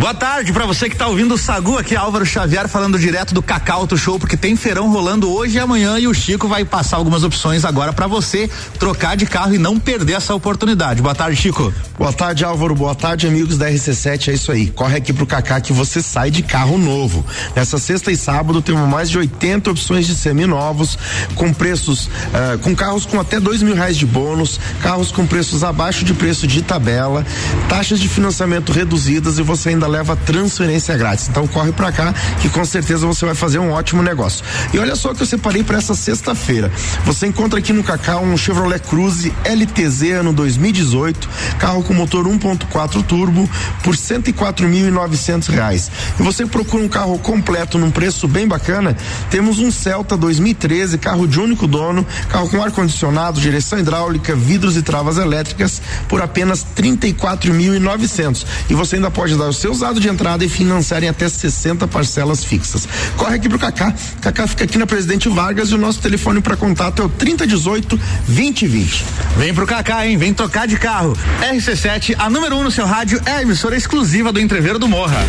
Boa 0.00 0.14
tarde 0.14 0.50
para 0.50 0.64
você 0.64 0.88
que 0.88 0.96
tá 0.96 1.08
ouvindo 1.08 1.34
o 1.34 1.38
Sagu 1.38 1.76
aqui, 1.76 1.94
Álvaro 1.94 2.24
Xavier 2.24 2.66
falando 2.68 2.98
direto 2.98 3.34
do 3.34 3.42
Cacau 3.42 3.80
Auto 3.80 3.98
Show, 3.98 4.18
porque 4.18 4.34
tem 4.34 4.56
feirão 4.56 4.90
rolando 4.90 5.30
hoje 5.30 5.58
e 5.58 5.60
amanhã 5.60 5.98
e 5.98 6.08
o 6.08 6.14
Chico 6.14 6.48
vai 6.48 6.64
passar 6.64 6.96
algumas 6.96 7.22
opções 7.22 7.66
agora 7.66 7.92
para 7.92 8.06
você 8.06 8.48
trocar 8.78 9.14
de 9.14 9.26
carro 9.26 9.54
e 9.54 9.58
não 9.58 9.78
perder 9.78 10.14
essa 10.14 10.34
oportunidade. 10.34 11.02
Boa 11.02 11.14
tarde, 11.14 11.36
Chico. 11.36 11.70
Boa 11.98 12.14
tarde, 12.14 12.46
Álvaro. 12.46 12.74
Boa 12.74 12.94
tarde, 12.94 13.26
amigos 13.26 13.58
da 13.58 13.70
RC7. 13.70 14.28
É 14.28 14.32
isso 14.32 14.50
aí. 14.50 14.70
Corre 14.70 14.96
aqui 14.96 15.12
pro 15.12 15.26
Cacá 15.26 15.60
que 15.60 15.70
você 15.70 16.00
sai 16.00 16.30
de 16.30 16.42
carro 16.42 16.78
novo. 16.78 17.22
Nessa 17.54 17.76
sexta 17.76 18.10
e 18.10 18.16
sábado 18.16 18.62
temos 18.62 18.88
mais 18.88 19.10
de 19.10 19.18
80 19.18 19.70
opções 19.70 20.06
de 20.06 20.14
seminovos 20.14 20.98
com 21.34 21.52
preços, 21.52 22.06
uh, 22.06 22.58
com 22.62 22.74
carros 22.74 23.04
com 23.04 23.20
até 23.20 23.38
dois 23.38 23.62
mil 23.62 23.74
reais 23.74 23.98
de 23.98 24.06
bônus, 24.06 24.58
carros 24.82 25.12
com 25.12 25.26
preços 25.26 25.62
abaixo 25.62 26.06
de 26.06 26.14
preço 26.14 26.46
de 26.46 26.62
tabela, 26.62 27.22
taxas 27.68 28.00
de 28.00 28.08
financiamento 28.08 28.72
reduzidas 28.72 29.38
e 29.38 29.42
você 29.42 29.68
ainda 29.68 29.89
leva 29.90 30.16
transferência 30.16 30.96
grátis. 30.96 31.28
Então 31.28 31.46
corre 31.46 31.72
para 31.72 31.92
cá 31.92 32.14
que 32.40 32.48
com 32.48 32.64
certeza 32.64 33.06
você 33.06 33.26
vai 33.26 33.34
fazer 33.34 33.58
um 33.58 33.72
ótimo 33.72 34.02
negócio. 34.02 34.44
E 34.72 34.78
olha 34.78 34.96
só 34.96 35.12
que 35.12 35.22
eu 35.22 35.26
separei 35.26 35.62
para 35.62 35.78
essa 35.78 35.94
sexta-feira. 35.94 36.70
Você 37.04 37.26
encontra 37.26 37.58
aqui 37.58 37.72
no 37.72 37.82
Cacau 37.82 38.22
um 38.22 38.36
Chevrolet 38.36 38.80
Cruze 38.80 39.32
LTZ 39.44 40.20
ano 40.20 40.32
2018, 40.32 41.28
carro 41.58 41.82
com 41.82 41.92
motor 41.92 42.24
1.4 42.26 43.02
turbo 43.04 43.48
por 43.82 43.96
104.900 43.96 45.48
reais. 45.48 45.90
E 46.18 46.22
você 46.22 46.46
procura 46.46 46.82
um 46.82 46.88
carro 46.88 47.18
completo 47.18 47.78
num 47.78 47.90
preço 47.90 48.28
bem 48.28 48.46
bacana? 48.46 48.96
Temos 49.30 49.58
um 49.58 49.70
Celta 49.70 50.16
2013, 50.16 50.98
carro 50.98 51.26
de 51.26 51.40
único 51.40 51.66
dono, 51.66 52.06
carro 52.28 52.48
com 52.48 52.62
ar 52.62 52.70
condicionado, 52.70 53.40
direção 53.40 53.78
hidráulica, 53.78 54.34
vidros 54.34 54.76
e 54.76 54.82
travas 54.82 55.18
elétricas 55.18 55.80
por 56.08 56.22
apenas 56.22 56.64
34.900. 56.76 58.44
E 58.68 58.74
você 58.74 58.96
ainda 58.96 59.10
pode 59.10 59.36
dar 59.36 59.48
o 59.48 59.52
seu 59.52 59.74
usado 59.80 59.98
de 59.98 60.08
entrada 60.08 60.44
e 60.44 60.48
financiar 60.48 61.02
em 61.02 61.08
até 61.08 61.26
60 61.26 61.88
parcelas 61.88 62.44
fixas. 62.44 62.86
Corre 63.16 63.36
aqui 63.36 63.48
pro 63.48 63.58
Cacá. 63.58 63.94
Cacá 64.20 64.46
fica 64.46 64.64
aqui 64.64 64.76
na 64.76 64.86
Presidente 64.86 65.26
Vargas 65.26 65.70
e 65.70 65.74
o 65.74 65.78
nosso 65.78 66.00
telefone 66.00 66.42
para 66.42 66.54
contato 66.54 67.00
é 67.00 67.04
o 67.06 67.08
3018 67.08 67.98
2020. 68.26 69.04
Vem 69.38 69.54
pro 69.54 69.66
Cacá, 69.66 70.06
hein? 70.06 70.18
Vem 70.18 70.34
tocar 70.34 70.68
de 70.68 70.76
carro. 70.76 71.16
RC7, 71.40 72.14
a 72.18 72.28
número 72.28 72.56
1 72.56 72.60
um 72.60 72.64
no 72.64 72.70
seu 72.70 72.84
rádio, 72.84 73.22
é 73.24 73.32
a 73.32 73.42
emissora 73.42 73.74
exclusiva 73.74 74.30
do 74.30 74.38
Entreveiro 74.38 74.78
do 74.78 74.86
Morra. 74.86 75.24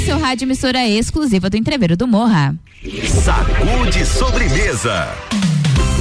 No 0.00 0.06
seu 0.06 0.18
rádio 0.18 0.46
emissora 0.46 0.86
exclusiva 0.88 1.50
do 1.50 1.56
Entreveiro 1.56 1.96
do 1.96 2.08
Morra. 2.08 2.54
Sacude 3.22 4.06
sobremesa. 4.06 5.08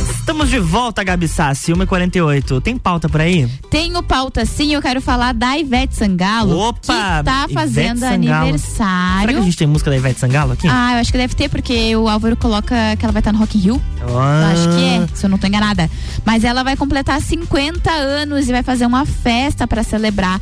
Estamos 0.09 0.49
de 0.49 0.59
volta, 0.59 1.03
Gabi 1.03 1.27
Sassi, 1.27 1.73
1h48. 1.73 2.61
Tem 2.61 2.77
pauta 2.77 3.09
por 3.09 3.19
aí? 3.19 3.49
Tenho 3.69 4.01
pauta 4.01 4.45
sim, 4.45 4.73
eu 4.73 4.81
quero 4.81 5.01
falar 5.01 5.33
da 5.33 5.57
Ivete 5.57 5.95
Sangalo. 5.95 6.57
Opa! 6.57 6.79
Que 6.79 7.25
tá 7.25 7.47
fazendo 7.53 8.03
aniversário. 8.03 9.21
Será 9.21 9.33
que 9.33 9.39
a 9.39 9.41
gente 9.41 9.57
tem 9.57 9.67
música 9.67 9.89
da 9.89 9.97
Ivete 9.97 10.19
Sangalo 10.19 10.53
aqui? 10.53 10.67
Ah, 10.69 10.93
eu 10.93 10.99
acho 10.99 11.11
que 11.11 11.17
deve 11.17 11.35
ter, 11.35 11.49
porque 11.49 11.93
o 11.95 12.07
Álvaro 12.07 12.37
coloca 12.37 12.75
que 12.95 13.03
ela 13.03 13.11
vai 13.11 13.19
estar 13.19 13.33
no 13.33 13.39
Rock 13.39 13.57
in 13.57 13.61
Rio. 13.61 13.81
Ah. 14.01 14.51
Acho 14.53 14.69
que 14.69 14.85
é, 14.85 15.07
se 15.13 15.25
eu 15.25 15.29
não 15.29 15.37
tô 15.37 15.47
enganada. 15.47 15.89
Mas 16.23 16.43
ela 16.43 16.63
vai 16.63 16.77
completar 16.77 17.19
50 17.19 17.91
anos 17.91 18.47
e 18.47 18.51
vai 18.51 18.63
fazer 18.63 18.85
uma 18.85 19.05
festa 19.05 19.67
para 19.67 19.83
celebrar 19.83 20.39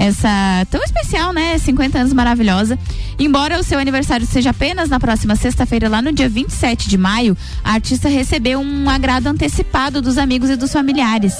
essa 0.00 0.66
tão 0.70 0.82
especial, 0.82 1.30
né? 1.30 1.58
50 1.58 1.98
anos 1.98 2.12
maravilhosa. 2.14 2.78
Embora 3.18 3.58
o 3.58 3.62
seu 3.62 3.78
aniversário 3.78 4.26
seja 4.26 4.48
apenas 4.48 4.88
na 4.88 4.98
próxima 4.98 5.36
sexta-feira, 5.36 5.90
lá 5.90 6.00
no 6.00 6.10
dia 6.10 6.26
27 6.26 6.88
de 6.88 6.96
maio, 6.96 7.36
a 7.62 7.74
artista 7.74 8.08
recebeu 8.08 8.60
um 8.60 8.88
agrado 8.88 9.26
antecipado 9.26 10.00
dos 10.00 10.16
amigos 10.16 10.48
e 10.48 10.56
dos 10.56 10.72
familiares. 10.72 11.34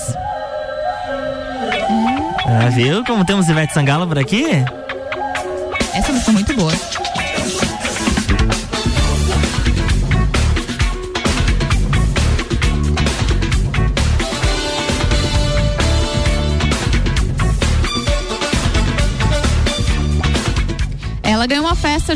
Ah, 2.46 2.68
viu 2.70 3.02
como 3.04 3.24
temos 3.24 3.48
Ivete 3.48 3.72
Sangalo 3.72 4.06
por 4.06 4.18
aqui? 4.18 4.44
Essa 5.94 6.12
música 6.12 6.30
é 6.30 6.34
muito 6.34 6.54
boa. 6.54 6.72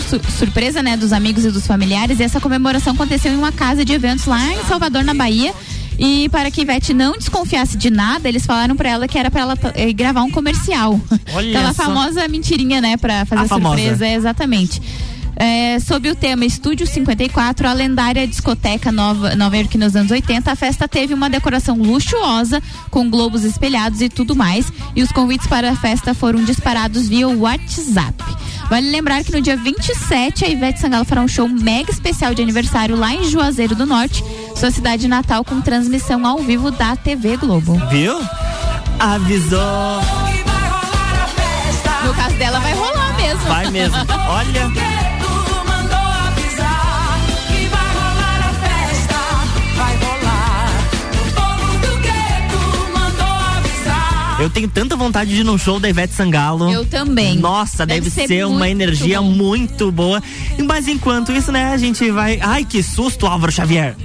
Su 0.00 0.20
surpresa, 0.38 0.82
né, 0.82 0.96
dos 0.96 1.12
amigos 1.12 1.44
e 1.44 1.50
dos 1.50 1.66
familiares. 1.66 2.20
E 2.20 2.22
essa 2.22 2.40
comemoração 2.40 2.94
aconteceu 2.94 3.32
em 3.32 3.36
uma 3.36 3.52
casa 3.52 3.84
de 3.84 3.92
eventos 3.92 4.26
lá 4.26 4.40
em 4.52 4.64
Salvador, 4.64 5.04
na 5.04 5.14
Bahia. 5.14 5.52
E 5.98 6.28
para 6.30 6.50
que 6.50 6.62
Ivete 6.62 6.92
não 6.92 7.12
desconfiasse 7.16 7.76
de 7.76 7.88
nada, 7.88 8.28
eles 8.28 8.44
falaram 8.44 8.74
para 8.74 8.88
ela 8.90 9.06
que 9.06 9.16
era 9.16 9.30
para 9.30 9.42
ela 9.42 9.58
eh, 9.74 9.92
gravar 9.92 10.22
um 10.24 10.30
comercial. 10.30 11.00
Olha 11.32 11.50
Aquela 11.58 11.72
só. 11.72 11.84
famosa 11.84 12.26
mentirinha, 12.26 12.80
né, 12.80 12.96
para 12.96 13.24
fazer 13.24 13.44
A 13.44 13.48
famosa. 13.48 13.76
surpresa, 13.76 14.06
é, 14.06 14.14
exatamente. 14.14 14.82
É, 15.36 15.78
sob 15.80 16.10
o 16.10 16.14
tema 16.14 16.44
Estúdio 16.44 16.86
54, 16.86 17.68
a 17.68 17.72
lendária 17.72 18.26
discoteca 18.26 18.92
Nova, 18.92 19.34
Nova 19.34 19.56
York 19.56 19.76
nos 19.76 19.96
anos 19.96 20.10
80, 20.10 20.50
a 20.50 20.56
festa 20.56 20.86
teve 20.86 21.12
uma 21.12 21.28
decoração 21.28 21.76
luxuosa, 21.76 22.62
com 22.90 23.10
globos 23.10 23.44
espelhados 23.44 24.00
e 24.00 24.08
tudo 24.08 24.36
mais. 24.36 24.72
E 24.94 25.02
os 25.02 25.10
convites 25.10 25.46
para 25.46 25.70
a 25.70 25.76
festa 25.76 26.14
foram 26.14 26.44
disparados 26.44 27.08
via 27.08 27.28
WhatsApp. 27.28 28.14
Vale 28.68 28.90
lembrar 28.90 29.22
que 29.22 29.32
no 29.32 29.40
dia 29.40 29.56
27, 29.56 30.44
a 30.44 30.48
Ivete 30.48 30.80
Sangalo 30.80 31.04
fará 31.04 31.20
um 31.20 31.28
show 31.28 31.48
mega 31.48 31.90
especial 31.90 32.34
de 32.34 32.42
aniversário 32.42 32.96
lá 32.96 33.14
em 33.14 33.24
Juazeiro 33.24 33.74
do 33.74 33.84
Norte, 33.84 34.24
sua 34.56 34.70
cidade 34.70 35.06
natal, 35.06 35.44
com 35.44 35.60
transmissão 35.60 36.26
ao 36.26 36.38
vivo 36.38 36.70
da 36.70 36.96
TV 36.96 37.36
Globo. 37.36 37.74
Viu? 37.90 38.18
Avisou. 38.98 40.00
No 42.04 42.14
caso 42.14 42.36
dela, 42.36 42.60
vai 42.60 42.74
rolar 42.74 43.16
mesmo. 43.16 43.40
Vai 43.46 43.70
mesmo. 43.70 43.96
Olha. 44.28 45.03
Eu 54.44 54.50
tenho 54.50 54.68
tanta 54.68 54.94
vontade 54.94 55.30
de 55.30 55.40
ir 55.40 55.44
no 55.44 55.58
show 55.58 55.80
da 55.80 55.88
Ivete 55.88 56.12
Sangalo. 56.12 56.70
Eu 56.70 56.84
também. 56.84 57.38
Nossa, 57.38 57.86
deve, 57.86 58.02
Deve 58.02 58.10
ser 58.10 58.28
ser, 58.28 58.44
uma 58.44 58.68
energia 58.68 59.18
bom. 59.18 59.30
muito 59.30 59.90
boa. 59.90 60.22
Mas 60.66 60.86
enquanto 60.86 61.32
isso, 61.32 61.50
né, 61.50 61.72
a 61.72 61.78
gente 61.78 62.10
vai. 62.10 62.38
Ai, 62.42 62.62
que 62.62 62.82
susto, 62.82 63.26
Álvaro 63.26 63.50
Xavier. 63.50 63.96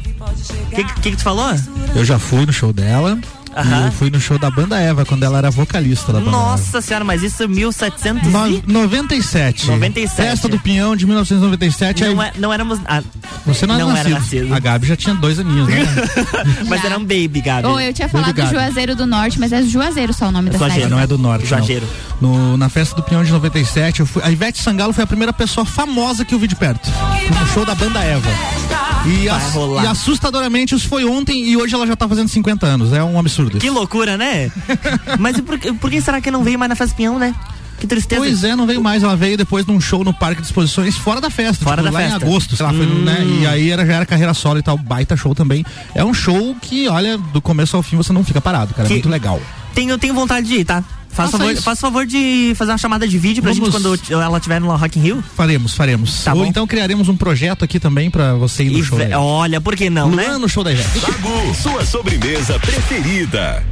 O 0.72 0.76
que, 0.76 0.84
que 0.86 1.12
que 1.12 1.18
tu 1.18 1.24
falou? 1.24 1.54
Eu 1.94 2.06
já 2.06 2.18
fui 2.18 2.46
no 2.46 2.54
show 2.54 2.72
dela. 2.72 3.20
Aham. 3.60 3.84
E 3.84 3.86
eu 3.88 3.92
fui 3.92 4.10
no 4.10 4.20
show 4.20 4.38
da 4.40 4.50
banda 4.50 4.80
Eva, 4.80 5.06
quando 5.06 5.24
ela 5.24 5.38
era 5.38 5.50
vocalista 5.52 6.12
da 6.14 6.20
banda 6.20 6.32
Nossa 6.32 6.82
senhora, 6.82 7.04
mas 7.06 7.24
isso 7.24 7.44
é 7.44 7.48
1700 7.48 8.28
Eva. 8.28 8.50
e... 8.50 8.64
No, 8.68 8.82
97. 8.84 9.68
97. 9.68 10.16
Festa 10.16 10.48
do 10.48 10.60
Pinhão 10.60 10.96
de 10.96 11.06
1997. 11.06 12.04
Não, 12.06 12.22
aí, 12.22 12.28
é- 12.30 12.40
não 12.40 12.54
éramos. 12.54 12.80
ah, 12.86 13.02
você 13.46 13.66
não, 13.66 13.78
não 13.78 13.92
era, 13.92 14.00
era 14.02 14.10
nascido. 14.20 14.54
A 14.54 14.60
Gabi 14.60 14.88
já 14.88 14.96
tinha 14.96 15.16
dois 15.16 15.40
aninhos, 15.40 15.68
né? 15.68 15.86
mas 16.68 16.84
era 16.84 16.98
um 16.98 17.02
baby, 17.02 17.42
Gabi. 17.42 17.68
Ou 17.68 17.80
eu 17.80 17.94
tinha 17.94 18.10
falado 18.10 18.34
Gabi. 18.34 18.52
Juazeiro 18.52 18.96
do 18.96 19.06
Norte, 19.06 19.40
mas 19.40 19.52
é 19.52 19.62
Juazeiro 19.64 20.14
só 20.14 20.28
o 20.28 20.32
nome 20.32 20.50
da 20.50 20.58
cidade. 20.58 20.88
não 20.88 21.00
é 21.00 21.08
do 21.08 21.18
norte. 21.18 21.50
não. 21.50 21.58
Exagero. 21.58 21.88
No, 22.22 22.58
na 22.58 22.68
festa 22.70 22.96
do 22.96 23.04
Pinhão 23.04 23.24
de 23.24 23.32
97, 23.32 24.02
eu 24.02 24.06
fui, 24.06 24.22
a 24.24 24.30
Ivete 24.32 24.62
Sangalo 24.62 24.92
foi 24.94 25.04
a 25.04 25.08
primeira 25.08 25.32
pessoa 25.32 25.66
famosa 25.66 26.26
que 26.26 26.34
eu 26.36 26.40
vi 26.40 26.48
de 26.48 26.56
perto. 26.56 26.90
No 27.40 27.48
show 27.54 27.66
da 27.66 27.74
banda 27.76 28.00
Eva. 28.04 28.30
E, 29.06 29.30
ass- 29.30 29.54
e 29.82 29.88
assustadoramente 29.88 30.76
isso 30.76 30.88
foi 30.90 31.06
ontem 31.06 31.46
e 31.50 31.56
hoje 31.56 31.74
ela 31.74 31.88
já 31.88 31.96
tá 31.96 32.08
fazendo 32.08 32.28
50 32.28 32.66
anos. 32.66 32.92
É 32.92 33.02
um 33.02 33.18
absurdo. 33.18 33.49
Que 33.58 33.68
isso. 33.68 33.74
loucura, 33.76 34.18
né? 34.18 34.52
mas 35.20 35.40
por, 35.42 35.58
que- 35.58 35.74
por 35.74 35.90
que 35.90 36.02
será 36.02 36.20
que 36.22 36.30
não 36.30 36.44
veio 36.44 36.60
mais 36.60 36.70
na 36.70 36.76
Festa 36.76 36.96
Pinhão, 36.96 37.18
né? 37.18 37.34
Que 37.80 37.88
tristeza. 37.88 38.20
Pois 38.22 38.44
é, 38.44 38.58
não 38.58 38.68
veio 38.68 38.82
mais. 38.84 39.04
Ela 39.04 39.16
veio 39.16 39.38
depois 39.38 39.66
num 39.66 39.80
show 39.80 40.04
no 40.04 40.14
Parque 40.14 40.42
de 40.42 40.48
Exposições 40.48 40.98
fora 40.98 41.22
da 41.22 41.30
festa. 41.30 41.64
Fora 41.64 41.82
tipo, 41.82 41.94
da 41.94 41.98
lá 41.98 42.10
festa. 42.10 42.26
em 42.26 42.28
agosto, 42.28 42.56
sei 42.58 42.66
lá, 42.66 42.74
foi, 42.74 42.86
Hum. 42.86 43.04
né? 43.06 43.26
E 43.42 43.48
aí 43.48 43.70
era, 43.72 43.86
já 43.86 43.94
era 43.94 44.06
carreira 44.06 44.34
solo 44.34 44.60
e 44.60 44.62
tal, 44.62 44.78
baita 44.78 45.16
show 45.16 45.34
também. 45.34 45.66
É 45.96 46.04
um 46.04 46.14
show 46.14 46.56
que, 46.62 46.90
olha, 46.90 47.18
do 47.18 47.42
começo 47.42 47.78
ao 47.78 47.82
fim 47.84 47.96
você 47.96 48.12
não 48.12 48.22
fica 48.24 48.42
parado, 48.42 48.74
cara. 48.74 48.86
Que- 48.86 48.94
É 48.94 48.96
muito 48.98 49.08
legal. 49.08 49.42
Tenho, 49.74 49.98
tenho 49.98 50.14
vontade 50.14 50.46
de 50.48 50.56
ir, 50.56 50.66
tá? 50.66 50.84
Faça 51.10 51.38
favor, 51.38 51.56
faça 51.58 51.82
favor 51.82 52.06
de 52.06 52.54
fazer 52.56 52.72
uma 52.72 52.78
chamada 52.78 53.08
de 53.08 53.18
vídeo 53.18 53.42
pra 53.44 53.52
Vamos- 53.52 53.74
gente 53.74 53.82
quando 53.84 54.22
ela 54.22 54.38
estiver 54.38 54.62
no 54.62 54.74
Rock 54.76 54.98
in 55.00 55.02
Rio. 55.02 55.24
Faremos, 55.36 55.74
faremos. 55.74 56.24
Tá 56.24 56.34
Ou 56.34 56.40
bom. 56.42 56.46
então 56.46 56.66
criaremos 56.68 57.10
um 57.10 57.18
projeto 57.18 57.66
aqui 57.66 57.80
também 57.80 58.10
pra 58.10 58.36
você 58.36 58.64
ir 58.64 58.70
no 58.70 58.80
E 58.80 58.84
show. 58.84 58.98
olha, 59.18 59.60
por 59.60 59.76
que 59.76 59.90
não, 59.90 60.08
Luan 60.10 60.16
né? 60.16 60.38
no 60.38 60.48
show 60.48 60.64
da 60.64 60.72
Ivete. 60.72 61.00
Sagu, 61.00 61.56
sua 61.56 61.86
sobremesa 61.86 62.58
preferida. 62.60 63.64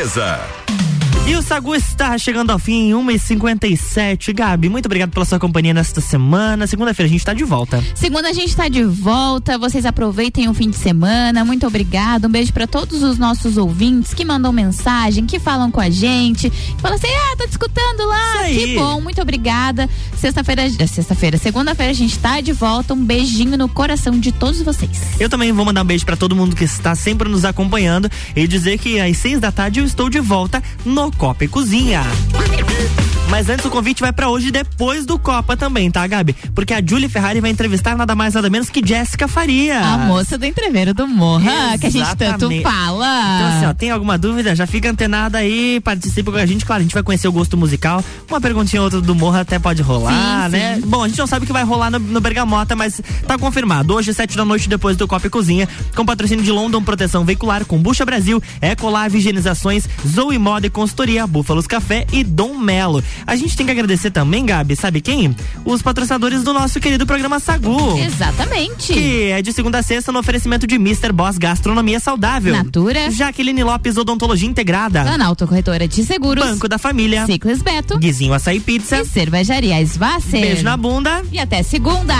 Sobremesa. 0.00 0.69
E 1.26 1.36
o 1.36 1.42
Sagu 1.42 1.76
está 1.76 2.18
chegando 2.18 2.50
ao 2.50 2.58
fim 2.58 2.90
em 2.90 2.92
1h57. 2.92 4.34
Gabi, 4.34 4.68
muito 4.68 4.86
obrigado 4.86 5.10
pela 5.10 5.24
sua 5.24 5.38
companhia 5.38 5.72
nesta 5.72 6.00
semana. 6.00 6.66
Segunda-feira 6.66 7.06
a 7.06 7.10
gente 7.10 7.20
está 7.20 7.32
de 7.32 7.44
volta. 7.44 7.80
Segunda 7.94 8.30
a 8.30 8.32
gente 8.32 8.56
tá 8.56 8.66
de 8.68 8.82
volta. 8.82 9.56
Vocês 9.56 9.86
aproveitem 9.86 10.48
o 10.48 10.54
fim 10.54 10.70
de 10.70 10.76
semana. 10.76 11.44
Muito 11.44 11.64
obrigada. 11.68 12.26
Um 12.26 12.30
beijo 12.30 12.52
pra 12.52 12.66
todos 12.66 13.04
os 13.04 13.16
nossos 13.16 13.56
ouvintes 13.56 14.12
que 14.12 14.24
mandam 14.24 14.52
mensagem, 14.52 15.24
que 15.24 15.38
falam 15.38 15.70
com 15.70 15.80
a 15.80 15.88
gente, 15.88 16.50
que 16.50 16.80
falam 16.82 16.96
assim: 16.96 17.06
"Ah, 17.06 17.36
tá 17.36 17.44
te 17.46 17.50
escutando 17.52 18.06
lá". 18.08 18.44
Que 18.48 18.74
bom. 18.74 19.00
Muito 19.00 19.22
obrigada. 19.22 19.88
Sexta-feira, 20.16 20.62
é, 20.62 20.86
sexta-feira, 20.86 21.38
segunda-feira 21.38 21.92
a 21.92 21.94
gente 21.94 22.18
tá 22.18 22.40
de 22.40 22.52
volta. 22.52 22.92
Um 22.92 23.04
beijinho 23.04 23.56
no 23.56 23.68
coração 23.68 24.18
de 24.18 24.32
todos 24.32 24.62
vocês. 24.62 24.98
Eu 25.20 25.28
também 25.28 25.52
vou 25.52 25.64
mandar 25.64 25.82
um 25.82 25.86
beijo 25.86 26.04
pra 26.04 26.16
todo 26.16 26.34
mundo 26.34 26.56
que 26.56 26.64
está 26.64 26.96
sempre 26.96 27.28
nos 27.28 27.44
acompanhando 27.44 28.10
e 28.34 28.48
dizer 28.48 28.78
que 28.78 28.98
às 28.98 29.16
seis 29.16 29.38
da 29.38 29.52
tarde 29.52 29.78
eu 29.78 29.86
estou 29.86 30.10
de 30.10 30.18
volta 30.18 30.60
no 30.84 31.09
Copa 31.12 31.44
e 31.44 31.48
Cozinha. 31.48 32.02
Mas 33.30 33.48
antes 33.48 33.64
o 33.64 33.70
convite 33.70 34.00
vai 34.00 34.12
pra 34.12 34.28
hoje 34.28 34.50
depois 34.50 35.06
do 35.06 35.16
Copa 35.16 35.56
também, 35.56 35.88
tá, 35.88 36.04
Gabi? 36.04 36.32
Porque 36.52 36.74
a 36.74 36.82
Julie 36.84 37.08
Ferrari 37.08 37.40
vai 37.40 37.48
entrevistar 37.52 37.96
nada 37.96 38.12
mais 38.16 38.34
nada 38.34 38.50
menos 38.50 38.68
que 38.68 38.84
Jéssica 38.84 39.28
Faria. 39.28 39.78
A 39.78 39.98
moça 39.98 40.36
do 40.36 40.44
entreveiro 40.44 40.92
do 40.92 41.06
Morra, 41.06 41.78
que 41.78 41.86
a 41.86 41.90
gente 41.90 42.16
tanto 42.16 42.50
fala. 42.60 43.36
Então, 43.36 43.48
assim, 43.56 43.66
ó, 43.66 43.72
tem 43.72 43.90
alguma 43.92 44.18
dúvida? 44.18 44.56
Já 44.56 44.66
fica 44.66 44.90
antenada 44.90 45.38
aí, 45.38 45.78
participa 45.80 46.32
com 46.32 46.38
a 46.38 46.44
gente. 46.44 46.64
Claro, 46.66 46.80
a 46.80 46.82
gente 46.82 46.92
vai 46.92 47.04
conhecer 47.04 47.28
o 47.28 47.32
gosto 47.32 47.56
musical. 47.56 48.02
Uma 48.28 48.40
perguntinha 48.40 48.82
ou 48.82 48.86
outra 48.86 49.00
do 49.00 49.14
Morra 49.14 49.42
até 49.42 49.60
pode 49.60 49.80
rolar, 49.80 50.46
Sim, 50.46 50.50
né? 50.56 50.74
sim. 50.80 50.88
Bom, 50.88 51.04
a 51.04 51.08
gente 51.08 51.18
não 51.18 51.26
sabe 51.28 51.44
o 51.44 51.46
que 51.46 51.52
vai 51.52 51.62
rolar 51.62 51.88
no, 51.92 52.00
no 52.00 52.20
Bergamota, 52.20 52.74
mas 52.74 53.00
tá 53.28 53.38
confirmado. 53.38 53.94
Hoje, 53.94 54.12
sete 54.12 54.36
da 54.36 54.44
noite, 54.44 54.68
depois 54.68 54.96
do 54.96 55.06
Copa 55.06 55.28
e 55.28 55.30
Cozinha, 55.30 55.68
com 55.94 56.04
patrocínio 56.04 56.44
de 56.44 56.50
London 56.50 56.82
Proteção 56.82 57.24
Veicular, 57.24 57.64
Combucha 57.64 58.04
Brasil, 58.04 58.42
Ecolave 58.60 59.18
Higienizações, 59.18 59.88
Zoe 60.04 60.36
Moda 60.36 60.66
e 60.66 60.70
Consultoria, 61.00 61.26
Búfalos 61.26 61.66
Café 61.66 62.06
e 62.12 62.22
Dom 62.22 62.58
Melo. 62.58 63.02
A 63.26 63.34
gente 63.34 63.56
tem 63.56 63.64
que 63.64 63.72
agradecer 63.72 64.10
também, 64.10 64.44
Gabi, 64.44 64.76
sabe 64.76 65.00
quem? 65.00 65.34
Os 65.64 65.80
patrocinadores 65.80 66.42
do 66.42 66.52
nosso 66.52 66.78
querido 66.78 67.06
programa 67.06 67.40
Sagu. 67.40 67.96
Exatamente. 67.98 68.92
Que 68.92 69.30
é 69.30 69.40
de 69.40 69.50
segunda 69.50 69.78
a 69.78 69.82
sexta 69.82 70.12
no 70.12 70.18
oferecimento 70.18 70.66
de 70.66 70.74
Mr. 70.74 71.10
Boss 71.10 71.38
Gastronomia 71.38 71.98
Saudável. 72.00 72.54
Natura. 72.54 73.10
Jaqueline 73.10 73.64
Lopes 73.64 73.96
Odontologia 73.96 74.46
Integrada. 74.46 75.02
Planalto 75.02 75.46
Corretora 75.46 75.88
de 75.88 76.04
Seguros. 76.04 76.44
Banco 76.44 76.68
da 76.68 76.76
Família. 76.76 77.24
Ciclis 77.24 77.62
Beto. 77.62 77.98
Guizinho 77.98 78.34
Açaí 78.34 78.60
Pizza. 78.60 79.00
E 79.00 79.06
Cervejaria 79.06 79.80
Svasser. 79.86 80.40
Beijo 80.42 80.64
na 80.64 80.76
bunda. 80.76 81.22
E 81.32 81.38
até 81.38 81.62
segunda. 81.62 82.14